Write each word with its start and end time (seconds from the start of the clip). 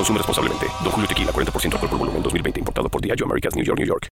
Consume 0.00 0.16
responsablemente. 0.16 0.66
Don 0.82 0.92
Julio 0.92 1.06
Tequila, 1.06 1.30
40% 1.30 1.74
alcohol 1.74 1.90
por 1.90 1.98
volumen, 1.98 2.22
2020. 2.22 2.60
Importado 2.60 2.88
por 2.88 3.02
Diageo 3.02 3.26
Americas, 3.26 3.54
New 3.54 3.62
York, 3.62 3.78
New 3.78 3.86
York. 3.86 4.08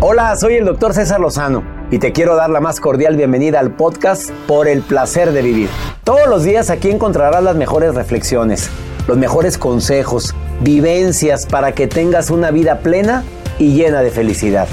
Hola, 0.00 0.34
soy 0.36 0.54
el 0.54 0.64
doctor 0.64 0.94
César 0.94 1.20
Lozano 1.20 1.62
y 1.90 1.98
te 1.98 2.12
quiero 2.12 2.34
dar 2.34 2.48
la 2.48 2.60
más 2.60 2.80
cordial 2.80 3.14
bienvenida 3.14 3.60
al 3.60 3.72
podcast 3.72 4.30
Por 4.46 4.68
el 4.68 4.80
Placer 4.80 5.32
de 5.32 5.42
Vivir. 5.42 5.68
Todos 6.02 6.26
los 6.28 6.44
días 6.44 6.70
aquí 6.70 6.90
encontrarás 6.90 7.42
las 7.42 7.56
mejores 7.56 7.94
reflexiones, 7.94 8.70
los 9.06 9.18
mejores 9.18 9.58
consejos, 9.58 10.34
vivencias 10.62 11.44
para 11.44 11.72
que 11.72 11.88
tengas 11.88 12.30
una 12.30 12.50
vida 12.50 12.78
plena 12.78 13.22
y 13.58 13.74
llena 13.74 14.00
de 14.00 14.10
felicidad. 14.10 14.66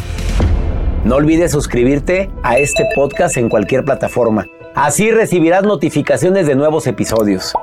No 1.03 1.15
olvides 1.15 1.51
suscribirte 1.51 2.31
a 2.43 2.59
este 2.59 2.85
podcast 2.95 3.35
en 3.35 3.49
cualquier 3.49 3.83
plataforma. 3.83 4.45
Así 4.73 5.11
recibirás 5.11 5.63
notificaciones 5.63 6.47
de 6.47 6.55
nuevos 6.55 6.87
episodios 6.87 7.53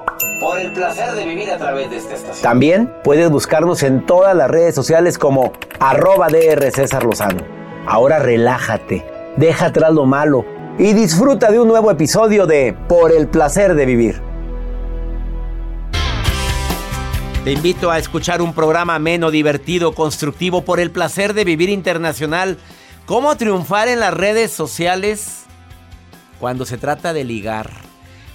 por 0.51 0.59
el 0.59 0.73
placer 0.73 1.13
de 1.13 1.25
vivir 1.27 1.49
a 1.53 1.59
través 1.59 1.89
de 1.91 1.99
esta 1.99 2.15
estación. 2.15 2.43
También 2.43 2.93
puedes 3.05 3.31
buscarnos 3.31 3.85
en 3.85 4.05
todas 4.05 4.35
las 4.35 4.51
redes 4.51 4.75
sociales 4.75 5.17
como 5.17 5.53
arroba 5.79 6.27
DR 6.27 6.73
César 6.73 7.05
Lozano. 7.05 7.45
Ahora 7.87 8.19
relájate, 8.19 9.07
deja 9.37 9.67
atrás 9.67 9.93
lo 9.93 10.07
malo 10.07 10.45
y 10.77 10.93
disfruta 10.93 11.53
de 11.53 11.61
un 11.61 11.69
nuevo 11.69 11.89
episodio 11.89 12.49
de 12.49 12.77
Por 12.89 13.13
el 13.13 13.29
placer 13.29 13.77
de 13.77 13.87
vivir. 13.87 14.21
Te 17.45 17.53
invito 17.53 17.93
a 17.93 17.99
escuchar 17.99 18.43
un 18.43 18.53
programa 18.53 18.97
ameno, 18.97 19.31
divertido, 19.31 19.95
constructivo 19.95 20.63
por 20.63 20.81
el 20.81 20.91
placer 20.91 21.33
de 21.33 21.45
vivir 21.45 21.69
internacional. 21.69 22.59
¿Cómo 23.07 23.37
triunfar 23.37 23.87
en 23.87 24.01
las 24.01 24.15
redes 24.15 24.51
sociales 24.51 25.45
cuando 26.41 26.67
se 26.67 26.77
trata 26.77 27.13
de 27.13 27.23
ligar? 27.23 27.90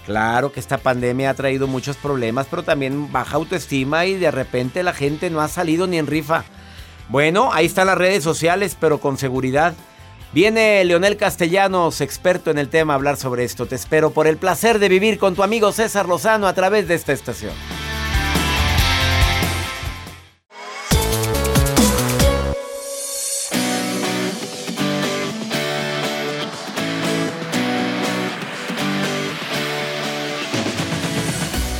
Claro 0.06 0.52
que 0.52 0.60
esta 0.60 0.78
pandemia 0.78 1.32
ha 1.32 1.34
traído 1.34 1.68
muchos 1.68 1.98
problemas, 1.98 2.48
pero 2.50 2.64
también 2.64 3.12
baja 3.12 3.38
autoestima 3.38 4.06
y 4.06 4.16
de 4.16 4.30
repente 4.30 4.84
la 4.84 4.94
gente 4.94 5.30
no 5.30 5.42
ha 5.42 5.48
salido 5.48 5.88
ni 5.88 5.98
en 5.98 6.08
rifa. 6.08 6.46
Bueno, 7.10 7.52
ahí 7.54 7.66
están 7.66 7.88
las 7.88 7.98
redes 7.98 8.24
sociales, 8.24 8.78
pero 8.80 9.00
con 9.00 9.18
seguridad. 9.18 9.74
Viene 10.32 10.84
Leonel 10.84 11.18
Castellanos, 11.18 12.02
experto 12.02 12.52
en 12.52 12.58
el 12.58 12.70
tema, 12.70 12.94
a 12.94 12.98
hablar 12.98 13.18
sobre 13.18 13.44
esto. 13.46 13.66
Te 13.66 13.76
espero 13.76 14.12
por 14.12 14.28
el 14.28 14.38
placer 14.38 14.80
de 14.80 14.90
vivir 14.90 15.18
con 15.18 15.34
tu 15.34 15.44
amigo 15.44 15.72
César 15.72 16.08
Lozano 16.08 16.48
a 16.48 16.54
través 16.54 16.88
de 16.88 16.96
esta 16.96 17.14
estación. 17.14 17.54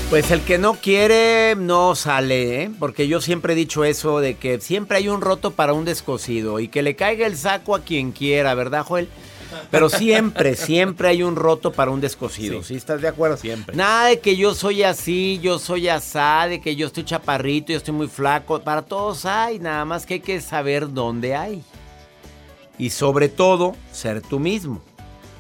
Pues 0.10 0.30
el 0.30 0.42
que 0.42 0.60
no 0.60 0.76
quiere 0.76 1.56
no 1.58 1.96
sale, 1.96 2.64
¿eh? 2.64 2.72
porque 2.80 3.08
yo 3.08 3.22
siempre 3.22 3.54
he 3.54 3.56
dicho 3.56 3.84
eso 3.84 4.20
de 4.20 4.36
que 4.36 4.62
siempre 4.62 4.98
hay 4.98 5.10
un 5.10 5.20
roto 5.20 5.52
para 5.52 5.74
un 5.74 5.84
descosido 5.84 6.60
y 6.60 6.68
que 6.68 6.84
le 6.84 6.96
caiga 6.96 7.26
el 7.26 7.36
saco 7.36 7.76
a 7.76 7.82
quien 7.82 8.12
quiera, 8.12 8.54
¿verdad, 8.54 8.86
Joel? 8.86 9.10
Pero 9.72 9.90
siempre, 9.90 10.56
siempre 10.56 11.08
hay 11.08 11.24
un 11.24 11.36
roto 11.36 11.72
para 11.72 11.90
un 11.90 12.02
descosido. 12.02 12.62
Sí. 12.62 12.76
estás 12.76 13.02
de 13.02 13.08
acuerdo? 13.08 13.36
Siempre. 13.36 13.76
Nada 13.76 14.08
de 14.08 14.20
que 14.20 14.38
yo 14.38 14.54
soy 14.54 14.84
así, 14.84 15.40
yo 15.42 15.58
soy 15.58 15.90
asá, 15.90 16.46
de 16.48 16.62
que 16.62 16.76
yo 16.76 16.88
estoy 16.88 17.04
chaparrito, 17.04 17.72
yo 17.72 17.78
estoy 17.78 17.94
muy 17.94 18.08
flaco. 18.08 18.62
Para 18.62 18.84
todos 18.84 19.26
hay, 19.26 19.60
nada 19.60 19.86
más 19.86 20.06
que 20.06 20.16
hay 20.16 20.20
que 20.20 20.40
saber 20.40 20.94
dónde 20.94 21.36
hay. 21.36 21.64
Y 22.78 22.92
sobre 22.92 23.28
todo, 23.28 23.76
ser 23.92 24.22
tú 24.22 24.40
mismo, 24.40 24.82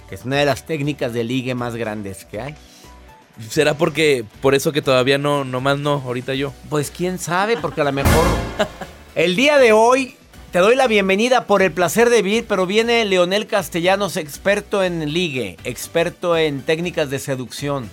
que 0.10 0.16
es 0.16 0.26
una 0.26 0.38
de 0.38 0.46
las 0.46 0.66
técnicas 0.66 1.14
de 1.14 1.24
ligue 1.24 1.54
más 1.54 1.76
grandes 1.76 2.26
que 2.26 2.42
hay. 2.42 2.56
¿Será 3.50 3.74
porque 3.74 4.24
por 4.42 4.56
eso 4.56 4.72
que 4.72 4.82
todavía 4.82 5.18
no, 5.18 5.44
nomás 5.44 5.78
no, 5.78 6.02
ahorita 6.06 6.34
yo? 6.36 6.54
Pues 6.70 6.90
quién 6.90 7.20
sabe, 7.20 7.58
porque 7.58 7.82
a 7.82 7.84
lo 7.84 7.92
mejor 7.92 8.26
el 9.16 9.36
día 9.36 9.58
de 9.58 9.74
hoy 9.74 10.16
te 10.52 10.60
doy 10.60 10.76
la 10.76 10.88
bienvenida 10.88 11.46
por 11.46 11.62
el 11.62 11.74
placer 11.74 12.10
de 12.10 12.22
vivir, 12.22 12.46
pero 12.48 12.66
viene 12.66 13.04
Leonel 13.04 13.46
Castellanos, 13.46 14.16
experto 14.16 14.84
en 14.84 15.12
ligue, 15.12 15.58
experto 15.66 16.38
en 16.38 16.62
técnicas 16.62 17.10
de 17.10 17.20
seducción. 17.20 17.90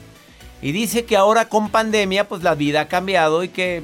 Y 0.62 0.70
dice 0.70 1.04
que 1.04 1.16
ahora 1.16 1.48
con 1.48 1.70
pandemia, 1.70 2.28
pues 2.28 2.44
la 2.44 2.54
vida 2.54 2.82
ha 2.82 2.88
cambiado 2.88 3.42
y 3.42 3.48
que, 3.48 3.82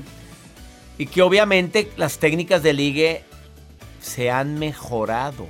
y 0.97 1.07
que 1.07 1.23
obviamente 1.23 1.91
las 1.97 2.19
técnicas 2.19 2.63
de 2.63 2.73
ligue 2.73 3.25
se 4.01 4.31
han 4.31 4.61
mejorado. 4.61 5.49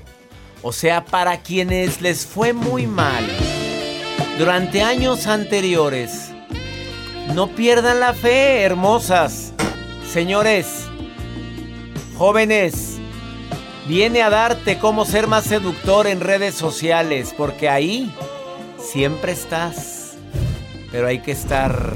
O 0.62 0.72
sea, 0.72 1.04
para 1.04 1.42
quienes 1.42 2.00
les 2.00 2.24
fue 2.24 2.54
muy 2.54 2.86
mal 2.86 3.26
durante 4.38 4.82
años 4.82 5.26
anteriores. 5.26 6.30
No 7.34 7.48
pierdan 7.48 7.98
la 7.98 8.14
fe, 8.14 8.62
hermosas. 8.62 9.52
Señores, 10.08 10.86
jóvenes, 12.16 12.98
viene 13.88 14.22
a 14.22 14.30
darte 14.30 14.78
cómo 14.78 15.04
ser 15.04 15.26
más 15.26 15.44
seductor 15.44 16.06
en 16.06 16.20
redes 16.20 16.54
sociales, 16.54 17.34
porque 17.36 17.68
ahí 17.68 18.14
siempre 18.78 19.32
estás. 19.32 20.16
Pero 20.92 21.08
hay 21.08 21.18
que 21.18 21.32
estar 21.32 21.92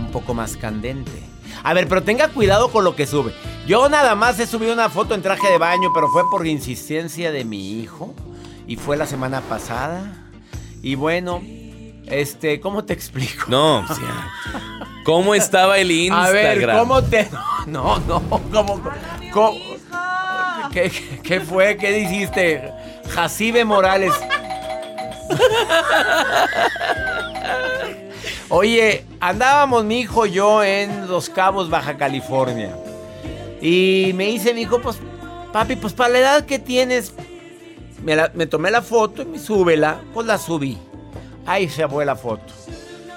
un 0.00 0.10
poco 0.10 0.34
más 0.34 0.56
candente. 0.56 1.22
A 1.62 1.74
ver, 1.74 1.86
pero 1.88 2.02
tenga 2.02 2.28
cuidado 2.28 2.72
con 2.72 2.82
lo 2.82 2.96
que 2.96 3.06
sube. 3.06 3.32
Yo 3.68 3.88
nada 3.88 4.16
más 4.16 4.40
he 4.40 4.46
subido 4.48 4.72
una 4.72 4.90
foto 4.90 5.14
en 5.14 5.22
traje 5.22 5.48
de 5.48 5.58
baño, 5.58 5.90
pero 5.94 6.08
fue 6.08 6.28
por 6.28 6.46
insistencia 6.46 7.30
de 7.30 7.44
mi 7.44 7.78
hijo. 7.78 8.14
Y 8.66 8.76
fue 8.76 8.96
la 8.96 9.06
semana 9.06 9.40
pasada. 9.42 10.27
Y 10.82 10.94
bueno, 10.94 11.42
este, 12.06 12.60
¿cómo 12.60 12.84
te 12.84 12.92
explico? 12.92 13.46
No, 13.48 13.84
¿cómo 15.04 15.34
estaba 15.34 15.78
el 15.78 15.90
Instagram? 15.90 16.28
A 16.28 16.30
ver, 16.30 16.78
¿cómo 16.78 17.02
te.? 17.02 17.28
No, 17.66 17.98
no, 18.00 18.22
¿cómo.? 18.50 18.80
cómo 19.32 19.58
¿Qué, 20.72 20.90
¿Qué, 21.22 21.40
fue? 21.40 21.76
¿Qué 21.76 21.92
dijiste? 21.92 22.72
Jacibe 23.10 23.64
Morales. 23.64 24.12
Oye, 28.50 29.04
andábamos 29.20 29.84
mi 29.84 30.00
hijo 30.00 30.26
y 30.26 30.32
yo 30.32 30.64
en 30.64 31.08
Los 31.08 31.28
Cabos, 31.28 31.68
Baja 31.68 31.96
California. 31.96 32.74
Y 33.60 34.12
me 34.14 34.26
dice 34.26 34.54
mi 34.54 34.62
hijo, 34.62 34.80
pues, 34.80 34.98
papi, 35.52 35.76
pues 35.76 35.92
para 35.92 36.10
la 36.10 36.18
edad 36.18 36.46
que 36.46 36.58
tienes, 36.58 37.12
me, 38.34 38.46
tomé 38.46 38.70
la 38.70 38.82
foto 38.82 39.22
y 39.22 39.26
me 39.26 39.38
súbela, 39.38 40.00
pues 40.14 40.26
la 40.26 40.38
subí. 40.38 40.78
Ahí 41.46 41.68
se 41.68 41.86
fue 41.88 42.04
la 42.04 42.16
foto. 42.16 42.52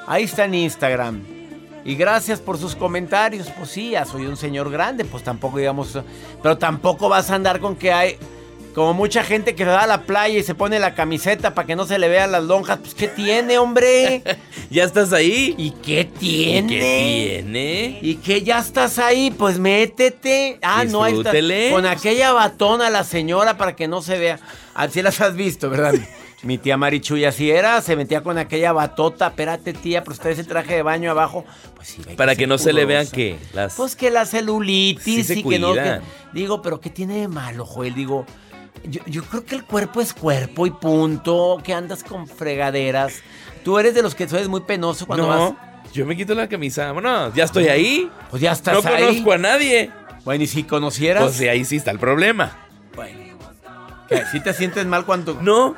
Ahí 0.07 0.23
está 0.23 0.45
en 0.45 0.55
Instagram. 0.55 1.21
Y 1.83 1.95
gracias 1.95 2.39
por 2.39 2.57
sus 2.57 2.75
comentarios. 2.75 3.49
Pues 3.57 3.69
sí, 3.69 3.91
ya 3.91 4.05
soy 4.05 4.25
un 4.25 4.37
señor 4.37 4.69
grande, 4.71 5.05
pues 5.05 5.23
tampoco 5.23 5.57
digamos... 5.57 5.97
Pero 6.41 6.57
tampoco 6.57 7.09
vas 7.09 7.29
a 7.31 7.35
andar 7.35 7.59
con 7.59 7.75
que 7.75 7.91
hay... 7.91 8.17
Como 8.75 8.93
mucha 8.93 9.25
gente 9.25 9.53
que 9.53 9.65
va 9.65 9.81
a 9.81 9.87
la 9.87 10.03
playa 10.03 10.39
y 10.39 10.43
se 10.43 10.55
pone 10.55 10.79
la 10.79 10.95
camiseta 10.95 11.53
para 11.53 11.67
que 11.67 11.75
no 11.75 11.85
se 11.85 11.99
le 11.99 12.07
vean 12.07 12.31
las 12.31 12.43
lonjas. 12.45 12.77
Pues, 12.77 12.93
¿qué 12.93 13.09
tiene, 13.09 13.57
hombre? 13.57 14.23
¿Ya 14.69 14.85
estás 14.85 15.11
ahí? 15.11 15.55
¿Y 15.57 15.71
qué 15.71 16.05
tiene? 16.05 16.73
¿Y 16.73 16.79
qué 16.79 17.41
tiene? 17.43 17.99
¿Y 18.01 18.15
qué 18.15 18.41
ya 18.43 18.59
estás 18.59 18.97
ahí? 18.97 19.29
Pues 19.29 19.59
métete. 19.59 20.57
Ah, 20.61 20.85
no, 20.85 21.03
ahí 21.03 21.17
está. 21.17 21.33
Con 21.69 21.85
aquella 21.85 22.31
batona 22.31 22.89
la 22.89 23.03
señora 23.03 23.57
para 23.57 23.75
que 23.75 23.89
no 23.89 24.01
se 24.01 24.17
vea. 24.17 24.39
Así 24.73 25.01
las 25.01 25.19
has 25.21 25.35
visto, 25.35 25.69
¿verdad? 25.69 25.93
Mi 26.43 26.57
tía 26.57 26.75
Marichuy 26.75 27.25
así 27.25 27.51
era, 27.51 27.79
se 27.81 27.95
metía 27.95 28.21
con 28.23 28.39
aquella 28.39 28.71
batota. 28.71 29.27
Espérate, 29.27 29.73
tía, 29.73 30.03
pero 30.03 30.13
usted 30.13 30.31
ese 30.31 30.43
traje 30.43 30.75
de 30.75 30.81
baño 30.81 31.11
abajo. 31.11 31.45
Pues 31.75 31.89
sí, 31.89 32.01
Para 32.17 32.35
que 32.35 32.47
no 32.47 32.57
se 32.57 32.73
le 32.73 32.85
vean 32.85 33.05
que 33.07 33.37
las... 33.53 33.75
Pues 33.75 33.95
que 33.95 34.09
la 34.09 34.25
celulitis 34.25 35.03
Sí 35.03 35.23
se 35.23 35.39
y 35.39 35.43
que 35.43 35.59
no. 35.59 35.73
que- 35.73 36.01
digo, 36.33 36.63
pero 36.63 36.81
¿qué 36.81 36.89
tiene 36.89 37.19
de 37.19 37.27
malo, 37.27 37.63
Joel? 37.63 37.93
Digo, 37.93 38.25
yo, 38.85 39.01
yo 39.05 39.23
creo 39.23 39.45
que 39.45 39.53
el 39.53 39.65
cuerpo 39.65 40.01
es 40.01 40.13
cuerpo 40.13 40.65
y 40.65 40.71
punto. 40.71 41.61
Que 41.63 41.75
andas 41.75 42.03
con 42.03 42.25
fregaderas. 42.27 43.21
Tú 43.63 43.77
eres 43.77 43.93
de 43.93 44.01
los 44.01 44.15
que 44.15 44.23
eres 44.23 44.47
muy 44.47 44.61
penoso 44.61 45.05
cuando 45.05 45.27
no, 45.27 45.51
vas. 45.53 45.93
yo 45.93 46.07
me 46.07 46.17
quito 46.17 46.33
la 46.33 46.49
camisa. 46.49 46.87
Vámonos, 46.87 47.35
ya 47.35 47.43
estoy 47.43 47.67
ahí. 47.67 48.09
Pues 48.31 48.41
ya 48.41 48.53
estás 48.53 48.83
no 48.83 48.89
ahí. 48.89 49.03
conozco 49.03 49.33
a 49.33 49.37
nadie. 49.37 49.91
Bueno, 50.25 50.43
y 50.43 50.47
si 50.47 50.63
conocieras. 50.63 51.21
Pues 51.23 51.39
ahí 51.41 51.65
sí 51.65 51.75
está 51.75 51.91
el 51.91 51.99
problema. 51.99 52.57
Bueno. 52.95 53.30
¿Qué? 54.11 54.23
¿Sí 54.31 54.39
te 54.41 54.53
sientes 54.53 54.85
mal 54.85 55.05
cuando.? 55.05 55.33
No, 55.41 55.75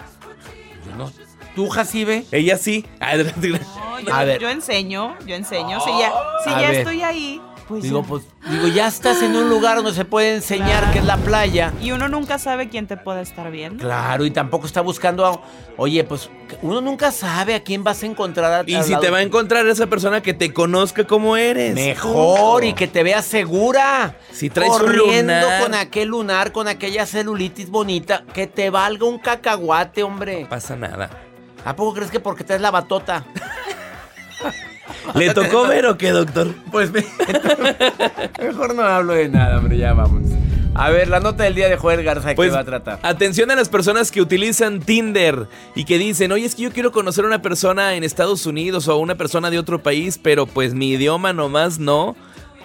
Yo 0.85 0.95
no. 0.97 1.11
¿Tú, 1.55 1.69
Jacibe? 1.69 2.25
ella 2.31 2.57
sí. 2.57 2.85
No, 2.99 3.99
yo, 3.99 4.13
A 4.13 4.23
ver. 4.25 4.41
yo 4.41 4.49
enseño, 4.49 5.15
yo 5.25 5.35
enseño. 5.35 5.79
Si 5.79 5.91
ya, 5.99 6.11
si 6.43 6.49
ya 6.49 6.57
ver. 6.71 6.73
estoy 6.79 7.01
ahí, 7.03 7.41
pues 7.67 7.83
Digo, 7.83 8.01
ya. 8.01 8.07
pues, 8.07 8.23
digo, 8.49 8.67
ya 8.67 8.87
estás 8.87 9.21
en 9.21 9.35
un 9.35 9.49
lugar 9.49 9.77
donde 9.77 9.93
se 9.93 10.05
puede 10.05 10.35
enseñar 10.35 10.91
que 10.91 10.99
es 10.99 11.05
la 11.05 11.17
playa. 11.17 11.73
Y 11.81 11.91
uno 11.91 12.07
nunca 12.09 12.37
sabe 12.39 12.69
quién 12.69 12.87
te 12.87 12.97
puede 12.97 13.21
estar 13.21 13.49
viendo. 13.51 13.83
Claro, 13.83 14.25
y 14.25 14.31
tampoco 14.31 14.65
está 14.67 14.81
buscando 14.81 15.25
a... 15.25 15.41
Oye, 15.77 16.03
pues 16.03 16.29
uno 16.61 16.81
nunca 16.81 17.11
sabe 17.11 17.55
a 17.55 17.63
quién 17.63 17.83
vas 17.83 18.03
a 18.03 18.05
encontrar. 18.05 18.51
a- 18.51 18.63
Y 18.69 18.81
si 18.83 18.95
te 18.99 19.09
va 19.09 19.17
a 19.17 19.21
encontrar 19.21 19.65
esa 19.67 19.87
persona 19.87 20.21
que 20.21 20.33
te 20.33 20.53
conozca 20.53 21.05
como 21.05 21.35
eres. 21.37 21.73
Mejor 21.75 22.63
y 22.63 22.73
que 22.73 22.87
te 22.87 23.03
veas 23.03 23.25
segura. 23.25 24.17
Si 24.31 24.49
traes 24.49 24.71
un 24.71 24.79
Corriendo 24.79 25.33
lunar. 25.33 25.61
con 25.63 25.73
aquel 25.75 26.09
lunar, 26.09 26.51
con 26.51 26.67
aquella 26.67 27.05
celulitis 27.05 27.69
bonita, 27.69 28.23
que 28.33 28.47
te 28.47 28.69
valga 28.69 29.05
un 29.05 29.17
cacahuate, 29.19 30.03
hombre. 30.03 30.41
No 30.43 30.49
pasa 30.49 30.75
nada. 30.75 31.09
¿A 31.65 31.75
poco 31.75 31.93
crees 31.93 32.11
que 32.11 32.19
porque 32.19 32.43
traes 32.43 32.61
la 32.61 32.71
batota? 32.71 33.23
¿Le 35.15 35.33
tocó 35.33 35.67
ver 35.67 35.85
o 35.85 35.97
qué, 35.97 36.11
doctor? 36.11 36.53
Pues 36.71 36.91
me- 36.91 37.05
mejor 38.41 38.75
no 38.75 38.83
hablo 38.83 39.13
de 39.13 39.29
nada, 39.29 39.57
hombre, 39.59 39.77
ya 39.77 39.93
vamos. 39.93 40.21
A 40.75 40.89
ver, 40.89 41.07
la 41.07 41.19
nota 41.19 41.43
del 41.43 41.53
día 41.53 41.69
de 41.69 41.77
Joel 41.77 42.03
Garza, 42.03 42.29
¿de 42.29 42.35
Pues, 42.35 42.49
¿qué 42.49 42.55
va 42.55 42.61
a 42.61 42.65
tratar? 42.65 42.99
Atención 43.03 43.51
a 43.51 43.55
las 43.55 43.69
personas 43.69 44.09
que 44.11 44.21
utilizan 44.21 44.79
Tinder 44.79 45.47
y 45.75 45.85
que 45.85 45.99
dicen, 45.99 46.31
oye, 46.31 46.45
es 46.45 46.55
que 46.55 46.63
yo 46.63 46.71
quiero 46.71 46.91
conocer 46.91 47.23
a 47.25 47.27
una 47.27 47.41
persona 47.43 47.93
en 47.95 48.03
Estados 48.03 48.45
Unidos 48.47 48.87
o 48.87 48.93
a 48.93 48.97
una 48.97 49.15
persona 49.15 49.51
de 49.51 49.59
otro 49.59 49.83
país, 49.83 50.19
pero 50.21 50.47
pues 50.47 50.73
mi 50.73 50.89
idioma 50.91 51.31
nomás 51.31 51.77
no. 51.79 52.15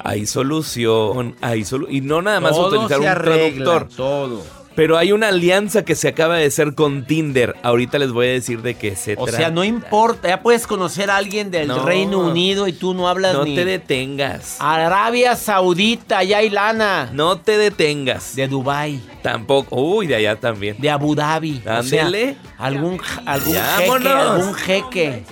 Hay 0.04 0.26
solución, 0.26 1.34
hay 1.40 1.64
solu 1.64 1.88
y 1.90 2.00
no 2.00 2.22
nada 2.22 2.38
más 2.40 2.52
Todo 2.52 2.68
utilizar 2.68 2.98
se 2.98 3.02
un 3.02 3.06
arregla, 3.08 3.64
traductor. 3.64 3.88
Todo. 3.96 4.44
Pero 4.78 4.96
hay 4.96 5.10
una 5.10 5.26
alianza 5.26 5.84
que 5.84 5.96
se 5.96 6.06
acaba 6.06 6.36
de 6.36 6.46
hacer 6.46 6.76
con 6.76 7.04
Tinder. 7.04 7.56
Ahorita 7.64 7.98
les 7.98 8.12
voy 8.12 8.28
a 8.28 8.30
decir 8.30 8.62
de 8.62 8.74
qué 8.76 8.94
se 8.94 9.14
O 9.18 9.24
trata. 9.24 9.36
sea, 9.36 9.50
no 9.50 9.64
importa, 9.64 10.28
ya 10.28 10.40
puedes 10.40 10.68
conocer 10.68 11.10
a 11.10 11.16
alguien 11.16 11.50
del 11.50 11.66
No. 11.66 11.84
Reino 11.84 12.20
Unido 12.20 12.68
y 12.68 12.72
tú 12.72 12.94
no 12.94 13.08
hablas 13.08 13.34
No 13.34 13.42
ni... 13.44 13.56
te 13.56 13.64
detengas. 13.64 14.54
Arabia 14.60 15.34
Saudita, 15.34 16.18
allá 16.18 16.38
hay 16.38 16.50
lana. 16.50 17.10
No 17.12 17.38
te 17.40 17.58
detengas. 17.58 18.36
De 18.36 18.46
Dubai, 18.46 19.00
Tampoco. 19.32 19.76
Uy, 19.76 20.06
de 20.06 20.16
allá 20.16 20.36
también. 20.36 20.76
de 20.78 20.90
Abu 20.90 21.14
Dhabi. 21.14 21.58
O 21.66 21.82
sea, 21.82 22.04
Ándele. 22.06 22.36
algún 22.58 23.00
algún 23.26 23.54
jeque, 23.54 24.08
algún 24.08 24.54
jeque. 24.54 25.24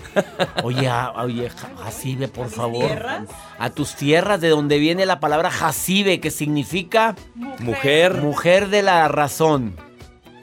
Oye, 0.62 0.88
a- 0.88 1.12
oye, 1.16 1.48
ja- 1.50 1.70
Jacibe, 1.84 2.28
por 2.28 2.48
favor. 2.50 2.86
tierras? 2.86 3.22
A 3.58 3.70
tus 3.70 3.94
tierras, 3.94 4.40
de 4.40 4.48
donde 4.48 4.78
viene 4.78 5.06
la 5.06 5.20
palabra 5.20 5.50
Jacibe, 5.50 6.20
que 6.20 6.30
significa 6.30 7.14
Mujer. 7.60 8.14
mujer 8.22 8.68
de 8.68 8.82
la 8.82 9.08
razón. 9.08 9.76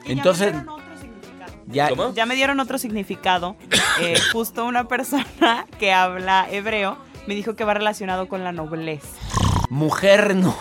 Y 0.04 0.08
ya 0.08 0.08
me 0.08 0.12
Entonces, 0.12 0.52
dieron 0.52 0.68
otro 0.68 0.84
significado. 1.00 1.52
ya, 1.66 1.88
¿Cómo? 1.90 2.14
Ya 2.14 2.26
me 2.26 2.34
dieron 2.34 2.60
otro 2.60 2.78
significado. 2.78 3.56
Eh, 4.00 4.14
justo 4.32 4.64
una 4.64 4.84
persona 4.88 5.66
que 5.78 5.92
habla 5.92 6.46
hebreo 6.50 6.98
me 7.26 7.34
dijo 7.34 7.54
que 7.54 7.64
va 7.64 7.72
relacionado 7.74 8.28
con 8.28 8.44
la 8.44 8.52
nobleza. 8.52 9.06
mujer 9.70 10.34
no. 10.36 10.54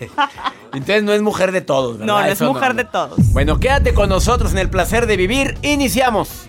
Entonces 0.72 1.02
no 1.02 1.12
es 1.12 1.22
mujer 1.22 1.52
de 1.52 1.60
todos, 1.60 1.98
¿verdad? 1.98 2.06
No, 2.06 2.20
no 2.20 2.26
es 2.26 2.32
Eso 2.32 2.52
mujer 2.52 2.74
de 2.74 2.84
todos. 2.84 3.18
Bueno, 3.32 3.58
quédate 3.58 3.94
con 3.94 4.08
nosotros 4.08 4.52
en 4.52 4.58
el 4.58 4.70
placer 4.70 5.06
de 5.06 5.16
vivir. 5.16 5.56
Iniciamos. 5.62 6.48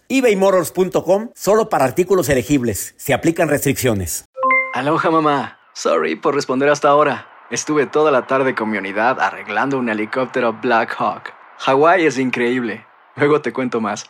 ebaymotors.com 0.17 1.29
solo 1.33 1.69
para 1.69 1.85
artículos 1.85 2.29
elegibles. 2.29 2.93
Se 2.97 3.13
aplican 3.13 3.49
restricciones. 3.49 4.25
Aloha 4.73 5.11
mamá. 5.11 5.57
Sorry 5.73 6.15
por 6.15 6.35
responder 6.35 6.69
hasta 6.69 6.89
ahora. 6.89 7.27
Estuve 7.49 7.85
toda 7.85 8.11
la 8.11 8.27
tarde 8.27 8.55
con 8.55 8.69
mi 8.69 8.77
unidad 8.77 9.19
arreglando 9.19 9.77
un 9.77 9.89
helicóptero 9.89 10.53
Black 10.61 10.95
Hawk. 10.97 11.33
Hawái 11.59 12.05
es 12.05 12.17
increíble. 12.17 12.85
Luego 13.15 13.41
te 13.41 13.51
cuento 13.51 13.81
más. 13.81 14.05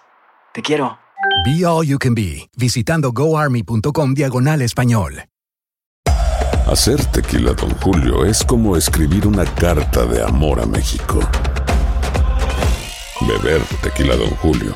Te 0.53 0.61
quiero. 0.61 0.99
Be 1.45 1.65
All 1.65 1.85
You 1.85 1.97
Can 1.97 2.13
Be, 2.13 2.49
visitando 2.55 3.11
goarmy.com 3.11 4.13
diagonal 4.13 4.61
español. 4.61 5.23
Hacer 6.67 7.03
tequila, 7.05 7.53
Don 7.53 7.71
Julio, 7.81 8.23
es 8.25 8.43
como 8.43 8.77
escribir 8.77 9.27
una 9.27 9.43
carta 9.43 10.05
de 10.05 10.23
amor 10.23 10.59
a 10.59 10.65
México. 10.65 11.19
Beber 13.27 13.61
tequila, 13.81 14.15
Don 14.15 14.29
Julio, 14.37 14.75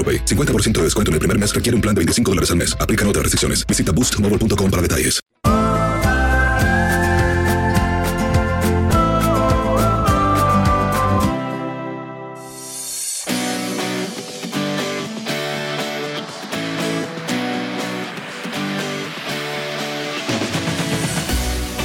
AroPay. 0.01 0.25
50% 0.25 0.71
de 0.79 0.83
descuento 0.85 1.11
en 1.11 1.13
el 1.13 1.19
primer 1.19 1.37
mes 1.37 1.53
requiere 1.53 1.75
un 1.75 1.81
plan 1.81 1.93
de 1.93 1.99
25 1.99 2.31
dólares 2.31 2.49
al 2.49 2.57
mes. 2.57 2.75
Aplican 2.79 3.07
otras 3.07 3.23
restricciones. 3.23 3.65
Visita 3.67 3.91
boostmobile.com 3.91 4.71
para 4.71 4.81
detalles. 4.81 5.21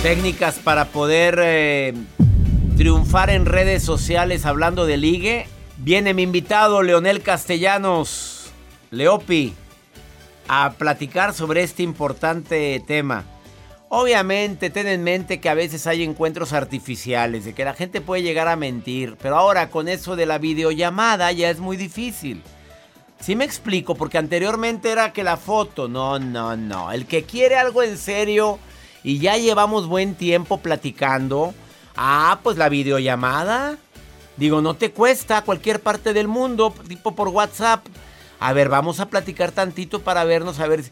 Técnicas 0.02 0.60
para 0.62 0.84
poder 0.84 1.40
eh, 1.42 1.92
triunfar 2.76 3.28
en 3.28 3.44
redes 3.44 3.82
sociales 3.82 4.46
hablando 4.46 4.86
de 4.86 4.96
ligue. 4.98 5.48
Viene 5.86 6.14
mi 6.14 6.22
invitado 6.22 6.82
Leonel 6.82 7.22
Castellanos, 7.22 8.50
Leopi, 8.90 9.54
a 10.48 10.72
platicar 10.72 11.32
sobre 11.32 11.62
este 11.62 11.84
importante 11.84 12.82
tema. 12.88 13.22
Obviamente, 13.88 14.68
ten 14.70 14.88
en 14.88 15.04
mente 15.04 15.38
que 15.38 15.48
a 15.48 15.54
veces 15.54 15.86
hay 15.86 16.02
encuentros 16.02 16.52
artificiales, 16.52 17.44
de 17.44 17.54
que 17.54 17.64
la 17.64 17.72
gente 17.72 18.00
puede 18.00 18.24
llegar 18.24 18.48
a 18.48 18.56
mentir, 18.56 19.16
pero 19.22 19.36
ahora 19.36 19.70
con 19.70 19.86
eso 19.86 20.16
de 20.16 20.26
la 20.26 20.38
videollamada 20.38 21.30
ya 21.30 21.50
es 21.50 21.60
muy 21.60 21.76
difícil. 21.76 22.42
Sí 23.20 23.36
me 23.36 23.44
explico, 23.44 23.94
porque 23.94 24.18
anteriormente 24.18 24.90
era 24.90 25.12
que 25.12 25.22
la 25.22 25.36
foto, 25.36 25.86
no, 25.86 26.18
no, 26.18 26.56
no. 26.56 26.90
El 26.90 27.06
que 27.06 27.22
quiere 27.22 27.58
algo 27.58 27.84
en 27.84 27.96
serio 27.96 28.58
y 29.04 29.20
ya 29.20 29.36
llevamos 29.36 29.86
buen 29.86 30.16
tiempo 30.16 30.58
platicando, 30.58 31.54
ah, 31.96 32.40
pues 32.42 32.56
la 32.56 32.68
videollamada. 32.68 33.78
Digo, 34.36 34.60
no 34.60 34.74
te 34.74 34.90
cuesta 34.92 35.42
cualquier 35.42 35.80
parte 35.80 36.12
del 36.12 36.28
mundo, 36.28 36.74
tipo 36.88 37.14
por 37.14 37.28
WhatsApp. 37.28 37.86
A 38.38 38.52
ver, 38.52 38.68
vamos 38.68 39.00
a 39.00 39.08
platicar 39.08 39.52
tantito 39.52 40.02
para 40.02 40.24
vernos, 40.24 40.60
a 40.60 40.66
ver. 40.66 40.84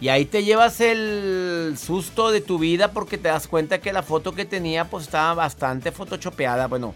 Y 0.00 0.08
ahí 0.08 0.24
te 0.24 0.44
llevas 0.44 0.80
el 0.80 1.76
susto 1.78 2.30
de 2.30 2.40
tu 2.40 2.58
vida 2.58 2.92
porque 2.92 3.18
te 3.18 3.28
das 3.28 3.48
cuenta 3.48 3.80
que 3.80 3.92
la 3.92 4.02
foto 4.02 4.32
que 4.32 4.44
tenía 4.44 4.84
pues 4.84 5.04
estaba 5.04 5.34
bastante 5.34 5.90
photoshopeada. 5.90 6.68
Bueno, 6.68 6.94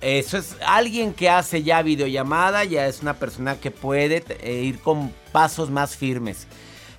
eso 0.00 0.38
es 0.38 0.56
alguien 0.66 1.14
que 1.14 1.30
hace 1.30 1.62
ya 1.62 1.82
videollamada, 1.82 2.64
ya 2.64 2.88
es 2.88 3.02
una 3.02 3.14
persona 3.14 3.60
que 3.60 3.70
puede 3.70 4.24
eh, 4.40 4.62
ir 4.62 4.80
con 4.80 5.12
pasos 5.30 5.70
más 5.70 5.96
firmes. 5.96 6.48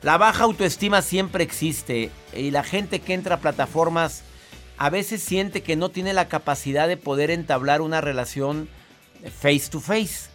La 0.02 0.18
baja 0.18 0.46
autoestima 0.46 1.02
siempre 1.02 1.44
existe 1.44 2.12
y 2.34 2.52
la 2.52 2.64
gente 2.64 3.00
que 3.00 3.14
entra 3.14 3.36
a 3.36 3.40
plataformas 3.40 4.24
a 4.78 4.90
veces 4.90 5.22
siente 5.22 5.62
que 5.62 5.76
no 5.76 5.90
tiene 5.90 6.14
la 6.14 6.28
capacidad 6.28 6.88
de 6.88 6.98
poder 6.98 7.32
entablar 7.32 7.82
una 7.82 8.02
relación 8.02 8.70
face 9.40 9.70
to 9.70 9.80
face. 9.80 10.30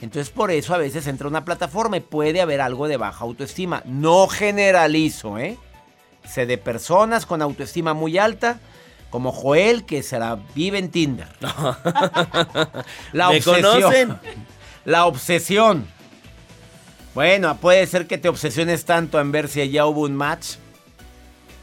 Entonces 0.00 0.30
por 0.30 0.50
eso 0.50 0.74
a 0.74 0.78
veces 0.78 1.06
entra 1.06 1.26
a 1.26 1.30
una 1.30 1.44
plataforma 1.44 1.96
y 1.96 2.00
puede 2.00 2.40
haber 2.40 2.60
algo 2.60 2.88
de 2.88 2.96
baja 2.96 3.24
autoestima. 3.24 3.82
No 3.84 4.26
generalizo, 4.28 5.38
¿eh? 5.38 5.58
Sé 6.26 6.46
de 6.46 6.58
personas 6.58 7.26
con 7.26 7.42
autoestima 7.42 7.94
muy 7.94 8.18
alta, 8.18 8.60
como 9.10 9.32
Joel, 9.32 9.84
que 9.84 10.02
se 10.02 10.18
la 10.18 10.38
vive 10.54 10.78
en 10.78 10.90
Tinder. 10.90 11.28
la 13.12 13.28
¿Me 13.30 13.36
obsesión. 13.36 13.62
conocen? 13.62 14.18
La 14.84 15.06
obsesión. 15.06 15.86
Bueno, 17.14 17.56
puede 17.56 17.86
ser 17.86 18.06
que 18.06 18.18
te 18.18 18.28
obsesiones 18.28 18.84
tanto 18.84 19.20
en 19.20 19.32
ver 19.32 19.48
si 19.48 19.68
ya 19.70 19.84
hubo 19.86 20.02
un 20.02 20.14
match 20.14 20.56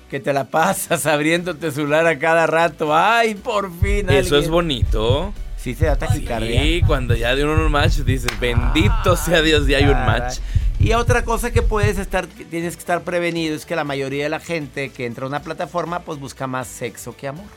que 0.09 0.19
te 0.19 0.33
la 0.33 0.45
pasas 0.45 1.05
abriéndote 1.07 1.71
celular 1.71 2.07
a 2.07 2.17
cada 2.19 2.47
rato. 2.47 2.95
Ay, 2.95 3.35
por 3.35 3.71
fin. 3.79 4.09
Eso 4.09 4.37
es 4.37 4.49
bonito. 4.49 5.33
Sí, 5.57 5.73
se 5.73 5.85
da 5.85 5.95
taquicardia. 5.95 6.61
Sí, 6.61 6.81
cuando 6.85 7.15
ya 7.15 7.35
de 7.35 7.43
un 7.43 7.71
match 7.71 7.97
dices, 7.97 8.29
bendito 8.39 9.17
sea 9.17 9.41
Dios, 9.41 9.67
ya 9.67 9.77
hay 9.77 9.85
un 9.85 10.05
match. 10.05 10.37
Y 10.79 10.93
otra 10.93 11.23
cosa 11.25 11.51
que 11.51 11.63
puedes 11.63 11.97
estar, 11.97 12.27
que 12.27 12.45
tienes 12.45 12.75
que 12.75 12.79
estar 12.79 13.01
prevenido 13.01 13.55
es 13.55 13.65
que 13.65 13.75
la 13.75 13.83
mayoría 13.83 14.23
de 14.23 14.29
la 14.29 14.39
gente 14.39 14.89
que 14.89 15.05
entra 15.05 15.25
a 15.25 15.27
una 15.27 15.41
plataforma 15.41 16.01
pues 16.01 16.19
busca 16.19 16.45
más 16.45 16.67
sexo 16.67 17.15
que 17.17 17.27
amor. 17.27 17.47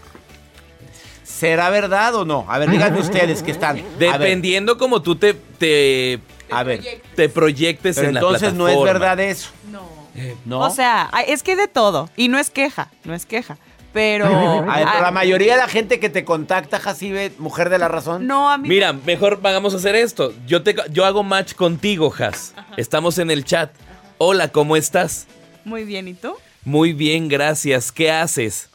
¿Será 1.22 1.70
verdad 1.70 2.14
o 2.14 2.24
no? 2.24 2.46
A 2.48 2.58
ver, 2.58 2.70
díganme 2.70 2.98
ustedes 2.98 3.42
que 3.42 3.50
están. 3.50 3.82
Dependiendo 3.98 4.76
como 4.76 5.02
tú 5.02 5.16
te, 5.16 5.34
te, 5.34 6.18
A 6.50 6.64
ver, 6.64 6.82
te 7.14 7.28
proyectes 7.28 7.96
pero 7.96 8.08
en 8.08 8.14
la 8.14 8.20
entonces 8.20 8.54
no 8.54 8.66
es 8.68 8.82
verdad 8.82 9.20
eso. 9.20 9.50
No. 9.70 9.99
¿No? 10.44 10.60
O 10.60 10.70
sea, 10.70 11.10
es 11.26 11.42
que 11.42 11.52
hay 11.52 11.56
de 11.56 11.68
todo. 11.68 12.08
Y 12.16 12.28
no 12.28 12.38
es 12.38 12.50
queja, 12.50 12.90
no 13.04 13.14
es 13.14 13.26
queja. 13.26 13.58
Pero. 13.92 14.26
A 14.70 14.76
ver, 14.78 14.86
pero 14.92 15.02
la 15.02 15.10
mayoría 15.10 15.54
de 15.54 15.60
la 15.62 15.68
gente 15.68 15.98
que 15.98 16.08
te 16.08 16.24
contacta, 16.24 16.78
Jacibe, 16.78 17.32
mujer 17.38 17.70
de 17.70 17.78
la 17.78 17.88
razón. 17.88 18.26
No, 18.26 18.48
a 18.50 18.56
mí. 18.58 18.68
Mira, 18.68 18.92
mejor 18.92 19.40
vamos 19.40 19.74
a 19.74 19.78
hacer 19.78 19.96
esto. 19.96 20.32
Yo, 20.46 20.62
te, 20.62 20.76
yo 20.90 21.04
hago 21.04 21.22
match 21.22 21.54
contigo, 21.54 22.12
Has. 22.18 22.54
Estamos 22.76 23.18
en 23.18 23.30
el 23.30 23.44
chat. 23.44 23.72
Hola, 24.18 24.48
¿cómo 24.48 24.76
estás? 24.76 25.26
Muy 25.64 25.84
bien, 25.84 26.06
¿y 26.08 26.14
tú? 26.14 26.34
Muy 26.64 26.92
bien, 26.92 27.28
gracias. 27.28 27.90
¿Qué 27.90 28.10
haces? 28.12 28.68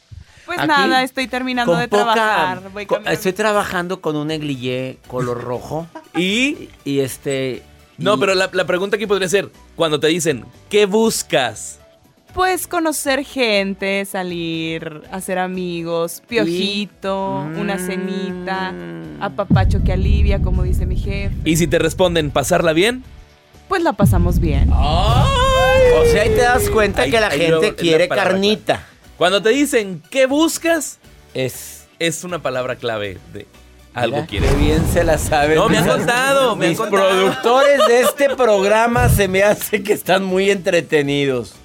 Pues 0.46 0.60
Aquí, 0.60 0.68
nada, 0.68 1.02
estoy 1.04 1.28
terminando 1.28 1.72
Con 1.72 1.82
de 1.82 1.88
poca- 1.88 2.14
trabajar. 2.14 2.70
Voy 2.72 2.86
con- 2.86 3.08
estoy 3.08 3.34
trabajando 3.34 4.02
con 4.02 4.16
un 4.16 4.28
negligé 4.28 4.98
color 5.08 5.42
rojo. 5.44 5.88
Y... 6.18 6.70
Y 6.84 7.00
este. 7.00 7.64
No, 7.98 8.20
pero 8.20 8.36
la, 8.36 8.50
la 8.52 8.66
pregunta 8.66 8.98
aquí 8.98 9.06
podría 9.08 9.30
ser, 9.30 9.50
cuando 9.76 10.00
te 10.00 10.08
dicen, 10.08 10.46
¿qué 10.70 10.86
buscas? 10.86 11.80
Pues 12.34 12.68
conocer 12.68 13.24
gente, 13.24 14.04
salir, 14.04 15.04
hacer 15.12 15.40
amigos, 15.40 16.22
piojito, 16.28 17.38
una 17.58 17.78
cenita, 17.80 18.74
Mm. 18.74 19.24
apapacho 19.24 19.82
que 19.86 19.94
alivia, 19.94 20.42
como 20.42 20.64
dice 20.64 20.86
mi 20.86 20.98
jefe. 20.98 21.34
Y 21.46 21.56
si 21.56 21.68
te 21.68 21.80
responden, 21.80 22.32
¿pasarla 22.32 22.74
bien? 22.74 23.04
Pues 23.70 23.82
la 23.84 23.94
pasamos 23.94 24.40
bien. 24.42 24.70
O 24.72 26.06
sea, 26.12 26.24
ahí 26.24 26.30
te 26.30 26.42
das 26.42 26.70
cuenta 26.70 27.04
Ahí- 27.04 27.12
que 27.12 27.20
la 27.22 27.30
gente 27.32 27.48
luego 27.50 27.64
es 27.64 27.70
la 27.72 27.76
quiere 27.78 28.08
carnita. 28.10 28.86
Cuando 29.18 29.42
te 29.42 29.50
dicen, 29.50 30.04
¿qué 30.12 30.26
buscas? 30.26 31.00
Es. 31.34 31.86
Es 32.00 32.26
una 32.26 32.42
palabra 32.42 32.76
clave 32.76 33.18
de 33.34 33.48
algo 33.96 34.18
Mira, 34.18 34.28
quieres. 34.28 34.52
Qué 34.52 34.58
bien 34.58 34.86
se 34.94 35.04
la 35.04 35.18
saben. 35.18 35.56
No, 35.56 35.68
me 35.70 35.78
han 35.80 35.88
contado, 35.88 36.56
me 36.56 36.66
han 36.66 36.70
Mis 36.72 36.78
contado. 36.80 37.10
productores 37.10 37.80
de 37.88 38.02
este 38.02 38.36
programa 38.36 39.10
se 39.10 39.28
me 39.28 39.42
hace 39.44 39.82
que 39.82 39.94
están 39.94 40.24
muy 40.24 40.52
entretenidos. 40.52 41.56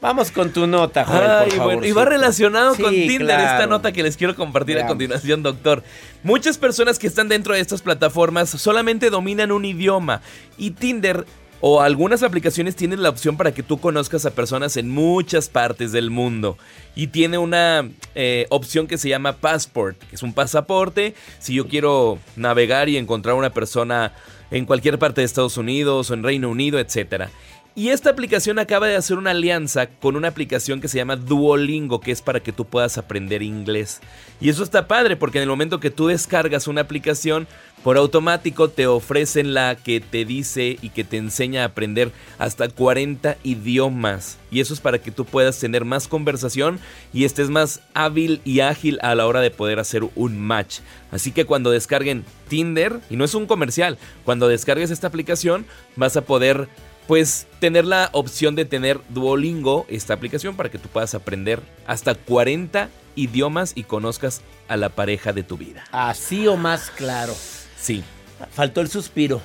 Vamos 0.00 0.30
con 0.30 0.52
tu 0.52 0.68
nota, 0.68 1.04
Joel, 1.04 1.20
por 1.22 1.30
Ay, 1.30 1.50
favor. 1.50 1.64
bueno, 1.74 1.84
y 1.86 1.90
va 1.90 2.04
relacionado 2.04 2.76
con 2.76 2.90
Tinder 2.92 3.40
esta 3.40 3.66
nota 3.66 3.90
que 3.90 4.04
les 4.04 4.16
quiero 4.16 4.36
compartir 4.36 4.78
a 4.78 4.86
continuación, 4.86 5.42
doctor. 5.42 5.82
Muchas 6.22 6.56
personas 6.56 7.00
que 7.00 7.08
están 7.08 7.28
dentro 7.28 7.52
de 7.52 7.58
estas 7.60 7.82
plataformas 7.82 8.48
solamente 8.48 9.10
dominan 9.10 9.50
un 9.50 9.64
idioma 9.64 10.20
y 10.56 10.70
Tinder 10.70 11.26
o 11.60 11.80
algunas 11.80 12.22
aplicaciones 12.22 12.76
tienen 12.76 13.02
la 13.02 13.08
opción 13.08 13.36
para 13.36 13.52
que 13.52 13.62
tú 13.62 13.78
conozcas 13.78 14.24
a 14.26 14.30
personas 14.30 14.76
en 14.76 14.88
muchas 14.88 15.48
partes 15.48 15.92
del 15.92 16.10
mundo. 16.10 16.56
Y 16.94 17.08
tiene 17.08 17.38
una 17.38 17.88
eh, 18.14 18.46
opción 18.50 18.86
que 18.86 18.98
se 18.98 19.08
llama 19.08 19.34
Passport, 19.34 19.98
que 19.98 20.16
es 20.16 20.22
un 20.22 20.32
pasaporte. 20.32 21.14
Si 21.38 21.54
yo 21.54 21.66
quiero 21.66 22.18
navegar 22.36 22.88
y 22.88 22.96
encontrar 22.96 23.34
una 23.34 23.50
persona 23.50 24.12
en 24.50 24.66
cualquier 24.66 24.98
parte 24.98 25.20
de 25.20 25.26
Estados 25.26 25.56
Unidos 25.56 26.10
o 26.10 26.14
en 26.14 26.22
Reino 26.22 26.48
Unido, 26.48 26.78
etcétera. 26.78 27.30
Y 27.78 27.90
esta 27.90 28.10
aplicación 28.10 28.58
acaba 28.58 28.88
de 28.88 28.96
hacer 28.96 29.18
una 29.18 29.30
alianza 29.30 29.86
con 29.86 30.16
una 30.16 30.26
aplicación 30.26 30.80
que 30.80 30.88
se 30.88 30.98
llama 30.98 31.14
Duolingo, 31.14 32.00
que 32.00 32.10
es 32.10 32.22
para 32.22 32.40
que 32.40 32.50
tú 32.50 32.64
puedas 32.64 32.98
aprender 32.98 33.40
inglés. 33.40 34.00
Y 34.40 34.48
eso 34.48 34.64
está 34.64 34.88
padre, 34.88 35.14
porque 35.14 35.38
en 35.38 35.42
el 35.42 35.48
momento 35.48 35.78
que 35.78 35.92
tú 35.92 36.08
descargas 36.08 36.66
una 36.66 36.80
aplicación, 36.80 37.46
por 37.84 37.96
automático 37.96 38.68
te 38.68 38.88
ofrecen 38.88 39.54
la 39.54 39.76
que 39.76 40.00
te 40.00 40.24
dice 40.24 40.76
y 40.82 40.88
que 40.88 41.04
te 41.04 41.18
enseña 41.18 41.62
a 41.62 41.66
aprender 41.66 42.10
hasta 42.36 42.68
40 42.68 43.36
idiomas. 43.44 44.38
Y 44.50 44.58
eso 44.58 44.74
es 44.74 44.80
para 44.80 44.98
que 44.98 45.12
tú 45.12 45.24
puedas 45.24 45.60
tener 45.60 45.84
más 45.84 46.08
conversación 46.08 46.80
y 47.12 47.26
estés 47.26 47.48
más 47.48 47.80
hábil 47.94 48.40
y 48.44 48.58
ágil 48.58 48.98
a 49.02 49.14
la 49.14 49.24
hora 49.24 49.40
de 49.40 49.52
poder 49.52 49.78
hacer 49.78 50.02
un 50.16 50.36
match. 50.40 50.80
Así 51.12 51.30
que 51.30 51.44
cuando 51.44 51.70
descarguen 51.70 52.24
Tinder, 52.48 52.98
y 53.08 53.14
no 53.14 53.24
es 53.24 53.36
un 53.36 53.46
comercial, 53.46 53.98
cuando 54.24 54.48
descargues 54.48 54.90
esta 54.90 55.06
aplicación 55.06 55.64
vas 55.94 56.16
a 56.16 56.22
poder 56.22 56.68
pues 57.08 57.48
tener 57.58 57.84
la 57.84 58.10
opción 58.12 58.54
de 58.54 58.64
tener 58.64 59.00
Duolingo, 59.08 59.84
esta 59.88 60.14
aplicación, 60.14 60.54
para 60.54 60.70
que 60.70 60.78
tú 60.78 60.88
puedas 60.88 61.14
aprender 61.14 61.60
hasta 61.86 62.14
40 62.14 62.88
idiomas 63.16 63.72
y 63.74 63.82
conozcas 63.82 64.42
a 64.68 64.76
la 64.76 64.90
pareja 64.90 65.32
de 65.32 65.42
tu 65.42 65.56
vida. 65.56 65.82
Así 65.90 66.46
o 66.46 66.56
más 66.56 66.90
claro. 66.90 67.34
Sí, 67.76 68.04
Faltó 68.52 68.80
el 68.80 68.88
suspiro. 68.88 69.40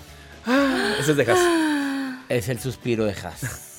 ese 1.00 1.12
es 1.12 1.18
de 1.18 1.32
Has. 1.32 1.40
Es 2.30 2.50
el 2.50 2.60
suspiro 2.60 3.06
de 3.06 3.14
Haas. 3.14 3.73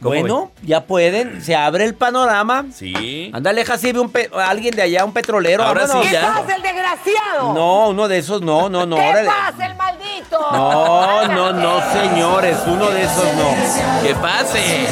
¿Cómo 0.00 0.14
Bueno, 0.14 0.52
ya 0.62 0.84
pueden. 0.84 1.42
Se 1.42 1.56
abre 1.56 1.84
el 1.84 1.94
panorama. 1.94 2.66
Sí. 2.72 3.30
Ándale, 3.34 3.64
Jacibe, 3.64 3.98
un 3.98 4.10
pe- 4.10 4.30
alguien 4.32 4.74
de 4.76 4.82
allá, 4.82 5.04
un 5.04 5.12
petrolero. 5.12 5.64
Ahora 5.64 5.86
vámonos. 5.86 6.06
sí, 6.06 6.12
ya. 6.12 6.44
el 6.54 6.62
desgraciado? 6.62 7.52
No, 7.52 7.88
uno 7.88 8.06
de 8.06 8.18
esos 8.18 8.40
no, 8.40 8.68
no, 8.68 8.86
no. 8.86 8.96
¿Qué 8.96 9.02
órale. 9.08 9.28
pasa, 9.28 9.66
el 9.66 9.76
maldito? 9.76 10.38
No, 10.52 11.26
no, 11.28 11.52
no, 11.52 11.92
señores. 12.02 12.56
Uno 12.66 12.88
de 12.90 13.02
esos 13.02 13.24
no. 13.34 14.02
¡Que 14.06 14.14
pase! 14.14 14.62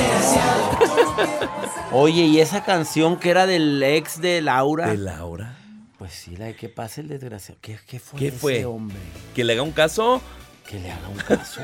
Oye, 1.92 2.22
¿y 2.22 2.40
esa 2.40 2.64
canción 2.64 3.16
que 3.16 3.30
era 3.30 3.46
del 3.46 3.82
ex 3.82 4.20
de 4.20 4.42
Laura? 4.42 4.88
¿De 4.88 4.98
Laura? 4.98 5.54
Pues 5.98 6.12
sí, 6.12 6.36
la 6.36 6.46
de 6.46 6.56
que 6.56 6.68
pase 6.68 7.00
el 7.00 7.08
desgraciado. 7.08 7.58
¿Qué, 7.62 7.78
qué 7.86 7.98
fue 8.00 8.18
¿Qué 8.18 8.28
ese 8.28 8.36
fue? 8.38 8.64
hombre? 8.64 8.96
Que 9.34 9.44
le 9.44 9.52
haga 9.54 9.62
un 9.62 9.72
caso. 9.72 10.20
Que 10.68 10.80
le 10.80 10.90
haga 10.90 11.08
un 11.08 11.18
caso. 11.18 11.60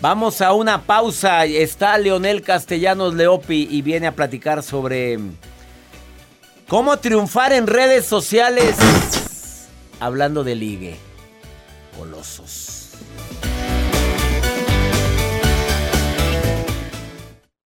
Vamos 0.00 0.40
a 0.40 0.52
una 0.52 0.82
pausa. 0.82 1.46
Está 1.46 1.96
Leonel 1.96 2.42
Castellanos 2.42 3.14
Leopi 3.14 3.68
y 3.70 3.80
viene 3.80 4.06
a 4.06 4.14
platicar 4.14 4.62
sobre 4.62 5.18
cómo 6.68 6.98
triunfar 6.98 7.52
en 7.52 7.66
redes 7.66 8.04
sociales. 8.04 8.76
Hablando 10.00 10.44
de 10.44 10.54
ligue. 10.54 10.96
Colosos. 11.98 12.90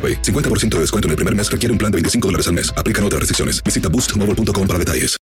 AroPay. 0.00 0.22
50% 0.22 0.76
de 0.76 0.80
descuento 0.80 1.08
en 1.08 1.10
el 1.10 1.16
primer 1.16 1.36
mes 1.36 1.50
requiere 1.50 1.72
un 1.72 1.78
plan 1.78 1.92
de 1.92 1.96
25 1.96 2.28
dólares 2.28 2.48
al 2.48 2.54
mes. 2.54 2.72
Aplican 2.74 3.04
otras 3.04 3.20
restricciones. 3.20 3.62
Visita 3.62 3.90
boostmobile.com 3.90 4.66
para 4.66 4.78
detalles. 4.78 5.20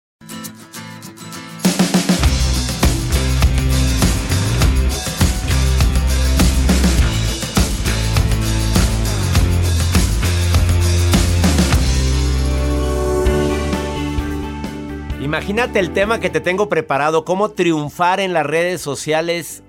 Imagínate 15.31 15.79
el 15.79 15.93
tema 15.93 16.19
que 16.19 16.29
te 16.29 16.41
tengo 16.41 16.69
preparado, 16.69 17.25
cómo 17.25 17.51
triunfar 17.51 18.19
en 18.19 18.33
las 18.33 18.45
redes 18.45 18.81
sociales 18.81 19.63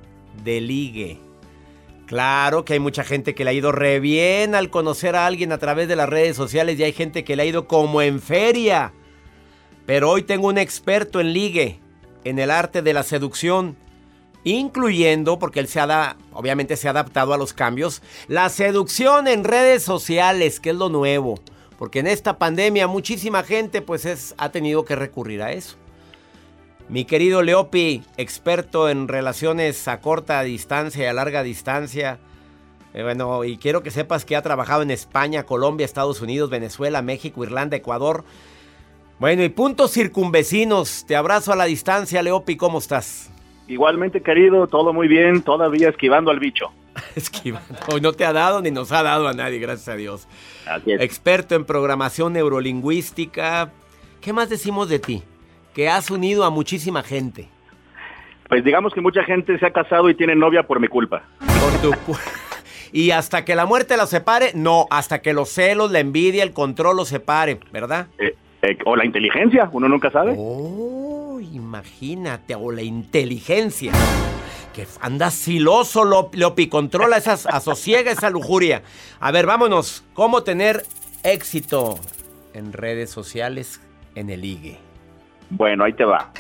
de 0.44 0.60
ligue. 0.60 1.31
Claro 2.12 2.66
que 2.66 2.74
hay 2.74 2.80
mucha 2.82 3.06
gente 3.06 3.34
que 3.34 3.46
le 3.46 3.52
ha 3.52 3.54
ido 3.54 3.72
re 3.72 4.02
bien 4.02 4.54
al 4.54 4.70
conocer 4.70 5.16
a 5.16 5.26
alguien 5.26 5.54
a 5.54 5.60
través 5.60 5.88
de 5.88 5.96
las 5.96 6.10
redes 6.10 6.36
sociales 6.36 6.78
y 6.78 6.84
hay 6.84 6.92
gente 6.92 7.24
que 7.24 7.38
le 7.38 7.44
ha 7.44 7.46
ido 7.46 7.70
como 7.70 8.02
en 8.02 8.20
feria. 8.20 8.92
Pero 9.86 10.10
hoy 10.10 10.24
tengo 10.24 10.50
un 10.50 10.58
experto 10.58 11.22
en 11.22 11.32
ligue, 11.32 11.80
en 12.26 12.38
el 12.38 12.52
arte 12.52 12.82
de 12.82 12.94
la 12.94 13.04
seducción, 13.04 13.78
incluyendo, 14.44 15.40
porque 15.40 15.62
él 15.62 15.70
se 15.70 15.80
ha 15.80 16.18
obviamente 16.34 16.76
se 16.76 16.90
ha 16.90 16.92
adaptado 16.92 17.34
a 17.34 17.38
los 17.38 17.54
cambios, 17.54 18.02
la 18.28 18.50
seducción 18.50 19.30
en 19.30 19.46
redes 19.46 19.82
sociales, 19.82 20.60
que 20.60 20.72
es 20.72 20.76
lo 20.76 20.90
nuevo. 20.90 21.40
Porque 21.80 22.00
en 22.00 22.08
esta 22.08 22.38
pandemia 22.38 22.88
muchísima 22.88 23.42
gente 23.44 23.82
pues 23.82 24.04
es, 24.04 24.36
ha 24.38 24.50
tenido 24.50 24.84
que 24.84 24.98
recurrir 24.98 25.42
a 25.42 25.54
eso. 25.54 25.78
Mi 26.90 27.06
querido 27.06 27.42
Leopi, 27.42 28.04
experto 28.18 28.90
en 28.90 29.08
relaciones 29.08 29.88
a 29.88 30.02
corta 30.02 30.42
distancia 30.44 31.06
y 31.06 31.08
a 31.08 31.14
larga 31.14 31.44
distancia. 31.44 32.20
Eh, 32.94 33.04
bueno, 33.04 33.44
y 33.44 33.58
quiero 33.58 33.82
que 33.84 33.92
sepas 33.92 34.26
que 34.26 34.36
ha 34.36 34.42
trabajado 34.42 34.82
en 34.82 34.92
España, 34.92 35.44
Colombia, 35.44 35.86
Estados 35.86 36.22
Unidos, 36.22 36.50
Venezuela, 36.50 37.02
México, 37.02 37.44
Irlanda, 37.44 37.78
Ecuador. 37.78 38.26
Bueno, 39.20 39.44
y 39.44 39.50
puntos 39.50 39.92
circunvecinos. 39.92 41.06
Te 41.06 41.16
abrazo 41.16 41.54
a 41.54 41.56
la 41.56 41.66
distancia, 41.66 42.22
Leopi, 42.22 42.58
¿cómo 42.58 42.80
estás? 42.80 43.32
Igualmente, 43.68 44.22
querido, 44.22 44.68
todo 44.68 44.92
muy 44.92 45.08
bien, 45.08 45.44
todavía 45.44 45.90
esquivando 45.90 46.32
al 46.32 46.40
bicho. 46.40 46.72
Esquivando. 47.16 47.74
Hoy 47.94 48.02
no 48.02 48.12
te 48.12 48.26
ha 48.26 48.34
dado 48.34 48.62
ni 48.62 48.70
nos 48.70 48.92
ha 48.92 49.02
dado 49.02 49.30
a 49.30 49.34
nadie, 49.34 49.60
gracias 49.60 49.88
a 49.88 49.96
Dios. 49.96 50.28
Experto 50.86 51.56
en 51.56 51.64
programación 51.64 52.34
neurolingüística. 52.34 53.72
¿Qué 54.20 54.34
más 54.34 54.50
decimos 54.50 54.90
de 54.90 55.00
ti? 55.00 55.24
Que 55.74 55.90
has 55.90 56.10
unido 56.12 56.44
a 56.44 56.50
muchísima 56.50 57.04
gente. 57.04 57.48
Pues 58.50 58.64
digamos 58.64 58.94
que 58.94 59.00
mucha 59.02 59.24
gente 59.24 59.58
se 59.58 59.66
ha 59.66 59.72
casado 59.72 60.10
y 60.10 60.16
tiene 60.16 60.36
novia 60.36 60.64
por 60.64 60.80
mi 60.80 60.88
culpa. 60.90 61.24
Por 61.40 61.82
tu 61.82 61.94
y 62.92 63.12
hasta 63.12 63.46
que 63.46 63.56
la 63.56 63.66
muerte 63.66 63.96
los 63.96 64.10
separe, 64.10 64.52
no, 64.54 64.88
hasta 64.90 65.22
que 65.22 65.32
los 65.34 65.50
celos, 65.50 65.92
la 65.92 66.00
envidia, 66.00 66.44
el 66.44 66.52
control 66.52 66.98
los 66.98 67.08
separe, 67.08 67.60
¿verdad? 67.72 68.08
Eh, 68.20 68.36
eh, 68.62 68.78
o 68.86 68.98
la 68.98 69.06
inteligencia, 69.06 69.70
uno 69.72 69.88
nunca 69.88 70.12
sabe. 70.12 70.36
Oh, 70.38 71.40
imagínate, 71.40 72.54
o 72.56 72.72
la 72.74 72.82
inteligencia. 72.82 73.94
Que 74.74 74.86
andas 75.00 75.34
siloso, 75.34 76.04
Lop- 76.04 76.36
Lopi, 76.36 76.68
controla 76.68 77.16
esas, 77.18 77.46
asosiega 77.46 78.12
esa 78.12 78.30
lujuria. 78.30 78.84
A 79.22 79.32
ver, 79.32 79.46
vámonos. 79.46 80.04
¿Cómo 80.14 80.44
tener 80.44 80.84
éxito 81.24 82.00
en 82.54 82.74
redes 82.74 83.10
sociales 83.10 83.82
en 84.16 84.30
el 84.30 84.44
IGE? 84.44 84.78
Bueno, 85.52 85.84
ahí 85.84 85.94
te 85.94 86.06
va. 86.06 86.32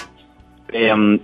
Em, 0.71 1.19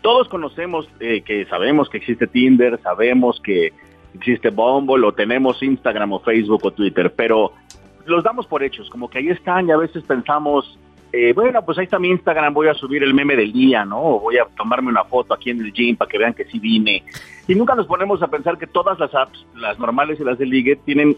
todos 0.00 0.28
conocemos 0.28 0.88
eh, 1.00 1.22
que 1.22 1.46
sabemos 1.46 1.88
que 1.88 1.98
existe 1.98 2.26
Tinder, 2.26 2.80
sabemos 2.82 3.40
que 3.40 3.72
existe 4.14 4.50
Bumble 4.50 5.06
o 5.06 5.12
tenemos 5.12 5.62
Instagram 5.62 6.12
o 6.12 6.20
Facebook 6.20 6.60
o 6.64 6.70
Twitter, 6.72 7.12
pero 7.14 7.52
los 8.06 8.24
damos 8.24 8.46
por 8.46 8.62
hechos, 8.62 8.90
como 8.90 9.08
que 9.08 9.18
ahí 9.18 9.28
están 9.28 9.68
y 9.68 9.70
a 9.70 9.76
veces 9.76 10.02
pensamos, 10.02 10.78
eh, 11.12 11.32
bueno, 11.32 11.64
pues 11.64 11.78
ahí 11.78 11.84
está 11.84 12.00
mi 12.00 12.08
Instagram, 12.08 12.52
voy 12.52 12.66
a 12.66 12.74
subir 12.74 13.04
el 13.04 13.14
meme 13.14 13.36
del 13.36 13.52
día, 13.52 13.84
¿no? 13.84 14.02
O 14.02 14.20
voy 14.20 14.38
a 14.38 14.46
tomarme 14.56 14.88
una 14.88 15.04
foto 15.04 15.32
aquí 15.32 15.50
en 15.50 15.60
el 15.60 15.72
gym 15.72 15.96
para 15.96 16.10
que 16.10 16.18
vean 16.18 16.34
que 16.34 16.44
sí 16.46 16.58
vine. 16.58 17.04
Y 17.46 17.54
nunca 17.54 17.76
nos 17.76 17.86
ponemos 17.86 18.20
a 18.20 18.26
pensar 18.26 18.58
que 18.58 18.66
todas 18.66 18.98
las 18.98 19.14
apps, 19.14 19.46
las 19.54 19.78
normales 19.78 20.18
y 20.18 20.24
las 20.24 20.38
de 20.38 20.46
ligue, 20.46 20.74
tienen 20.74 21.16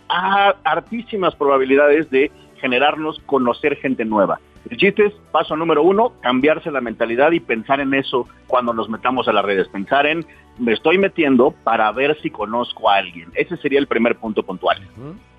hartísimas 0.64 1.34
probabilidades 1.34 2.10
de 2.10 2.30
generarnos 2.60 3.20
conocer 3.20 3.76
gente 3.76 4.04
nueva. 4.04 4.38
El 4.70 4.76
chiste 4.78 5.06
es, 5.06 5.12
paso 5.30 5.56
número 5.56 5.82
uno, 5.82 6.14
cambiarse 6.20 6.70
la 6.70 6.80
mentalidad 6.80 7.32
y 7.32 7.40
pensar 7.40 7.80
en 7.80 7.92
eso 7.94 8.26
cuando 8.46 8.72
nos 8.72 8.88
metamos 8.88 9.28
a 9.28 9.32
las 9.32 9.44
redes. 9.44 9.68
Pensar 9.68 10.06
en, 10.06 10.24
me 10.58 10.72
estoy 10.72 10.98
metiendo 10.98 11.50
para 11.64 11.90
ver 11.92 12.18
si 12.22 12.30
conozco 12.30 12.88
a 12.88 12.96
alguien. 12.96 13.30
Ese 13.34 13.56
sería 13.58 13.78
el 13.78 13.86
primer 13.86 14.16
punto 14.16 14.42
puntual. 14.42 14.78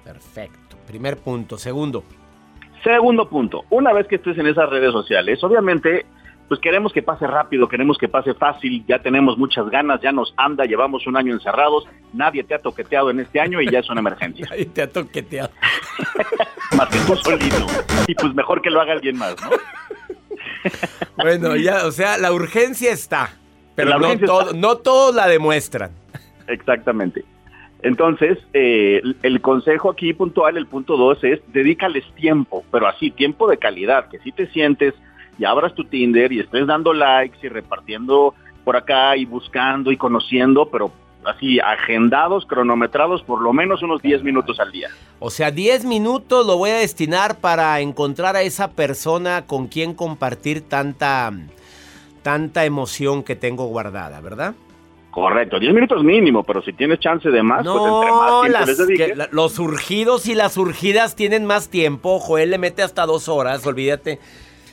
Perfecto. 0.04 0.78
Primer 0.88 1.18
punto. 1.18 1.58
Segundo. 1.58 2.04
Segundo 2.84 3.28
punto, 3.28 3.66
una 3.72 3.94
vez 3.94 4.06
que 4.06 4.18
estés 4.18 4.38
en 4.38 4.46
esas 4.46 4.70
redes 4.70 4.92
sociales, 4.92 5.44
obviamente, 5.44 6.06
pues 6.48 6.60
queremos 6.60 6.94
que 6.94 7.02
pase 7.02 7.26
rápido, 7.28 7.68
queremos 7.68 7.98
que 7.98 8.08
pase 8.08 8.34
fácil, 8.36 8.86
ya 8.88 9.00
tenemos 9.00 9.38
muchas 9.38 9.68
ganas, 9.70 10.00
ya 10.02 10.12
nos 10.12 10.34
anda, 10.38 10.66
llevamos 10.66 11.08
un 11.08 11.18
año 11.18 11.34
encerrados, 11.34 11.86
nadie 12.14 12.44
te 12.44 12.54
ha 12.54 12.60
toqueteado 12.60 13.10
en 13.10 13.20
este 13.20 13.40
año 13.40 13.62
y 13.62 13.70
ya 13.72 13.80
es 13.80 13.90
una 13.90 14.02
emergencia. 14.02 14.48
Ahí 14.52 14.66
te 14.66 14.82
ha 14.84 14.92
toqueteado. 14.92 15.50
Más 16.78 16.90
que 16.90 17.00
tú 17.08 17.16
solito. 17.18 17.66
Y 18.08 18.16
pues 18.16 18.34
mejor 18.36 18.62
que 18.62 18.70
lo 18.70 18.82
haga 18.82 18.94
alguien 18.94 19.18
más, 19.18 19.36
¿no? 19.44 19.50
Bueno, 21.18 21.56
ya, 21.56 21.86
o 21.86 21.92
sea, 21.92 22.18
la 22.18 22.34
urgencia 22.34 22.92
está. 22.92 23.34
Pero 23.76 23.90
La 23.92 23.98
no, 24.00 24.18
todo- 24.20 24.42
está. 24.48 24.58
no 24.58 24.78
todos 24.78 25.16
la 25.16 25.28
demuestran. 25.28 25.92
Exactamente. 26.48 27.24
Entonces, 27.82 28.40
eh, 28.54 29.02
el 29.22 29.42
consejo 29.42 29.92
aquí 29.92 30.14
puntual, 30.14 30.58
el 30.58 30.66
punto 30.66 30.98
dos, 30.98 31.24
es 31.24 31.40
dedícales 31.54 32.04
tiempo, 32.16 32.64
pero 32.72 32.88
así, 32.88 33.12
tiempo 33.12 33.48
de 33.48 33.58
calidad, 33.58 34.10
que 34.10 34.18
si 34.20 34.32
te 34.32 34.48
sientes 34.48 34.94
y 35.38 35.46
abras 35.46 35.74
tu 35.76 35.84
Tinder 35.86 36.32
y 36.32 36.40
estés 36.40 36.68
dando 36.68 36.94
likes 36.94 37.38
y 37.44 37.50
repartiendo 37.50 38.34
por 38.64 38.76
acá 38.78 39.16
y 39.18 39.26
buscando 39.26 39.92
y 39.92 39.98
conociendo, 39.98 40.70
pero 40.72 40.92
así, 41.26 41.60
agendados, 41.60 42.46
cronometrados, 42.46 43.24
por 43.24 43.42
lo 43.42 43.52
menos 43.54 43.82
unos 43.84 44.02
10 44.02 44.24
minutos 44.24 44.60
al 44.60 44.72
día. 44.72 44.90
O 45.20 45.30
sea, 45.30 45.50
10 45.52 45.86
minutos 45.86 46.46
lo 46.46 46.58
voy 46.58 46.70
a 46.72 46.76
destinar 46.78 47.40
para 47.40 47.80
encontrar 47.80 48.36
a 48.36 48.42
esa 48.44 48.72
persona 48.72 49.46
con 49.48 49.68
quien 49.68 49.94
compartir 49.94 50.62
tanta, 50.62 51.32
tanta 52.22 52.66
emoción 52.66 53.24
que 53.24 53.36
tengo 53.36 53.66
guardada, 53.66 54.20
¿verdad? 54.22 54.56
Correcto, 55.12 55.60
10 55.60 55.74
minutos 55.74 56.04
mínimo, 56.04 56.44
pero 56.44 56.62
si 56.62 56.74
tienes 56.74 57.00
chance 57.00 57.30
de 57.30 57.42
más, 57.42 57.64
pues 57.66 57.76
entre 57.76 58.12
más 58.12 58.30
No, 58.32 58.44
las- 58.48 58.68
les 58.68 58.78
dediques. 58.78 59.08
que 59.08 59.16
la- 59.16 59.30
los 59.32 59.54
surgidos 59.54 60.28
y 60.28 60.36
las 60.36 60.54
surgidas 60.54 61.16
tienen 61.16 61.46
más 61.46 61.70
tiempo. 61.70 62.20
Joel 62.20 62.52
le 62.52 62.58
mete 62.58 62.82
hasta 62.84 63.06
dos 63.06 63.30
horas, 63.30 63.66
olvídate. 63.66 64.20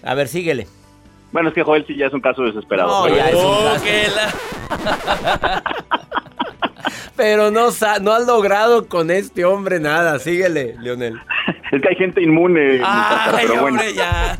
A 0.03 0.15
ver, 0.15 0.29
síguele. 0.29 0.67
Bueno, 1.33 1.49
es 1.49 1.55
que 1.55 1.63
Joel 1.63 1.87
sí 1.87 1.97
ya 1.97 2.07
es 2.07 2.13
un 2.13 2.21
caso 2.21 2.43
desesperado. 2.43 2.89
No, 2.89 3.05
pero- 3.05 3.17
ya 3.17 3.29
es 3.31 3.35
un 3.35 3.41
Oh, 3.45 3.71
caso. 3.73 3.85
que 3.85 4.07
la- 4.15 5.63
Pero 7.17 7.51
no, 7.51 7.69
no 8.01 8.13
has 8.13 8.27
logrado 8.27 8.89
con 8.89 9.11
este 9.11 9.45
hombre 9.45 9.79
nada. 9.81 10.19
Síguele, 10.19 10.77
Leonel. 10.81 11.19
Es 11.73 11.81
que 11.81 11.89
hay 11.89 11.95
gente 11.97 12.21
inmune, 12.23 12.83
Ay, 12.85 13.33
pero 13.41 13.63
bueno, 13.63 13.79
hombre, 13.79 13.95
ya. 13.95 14.37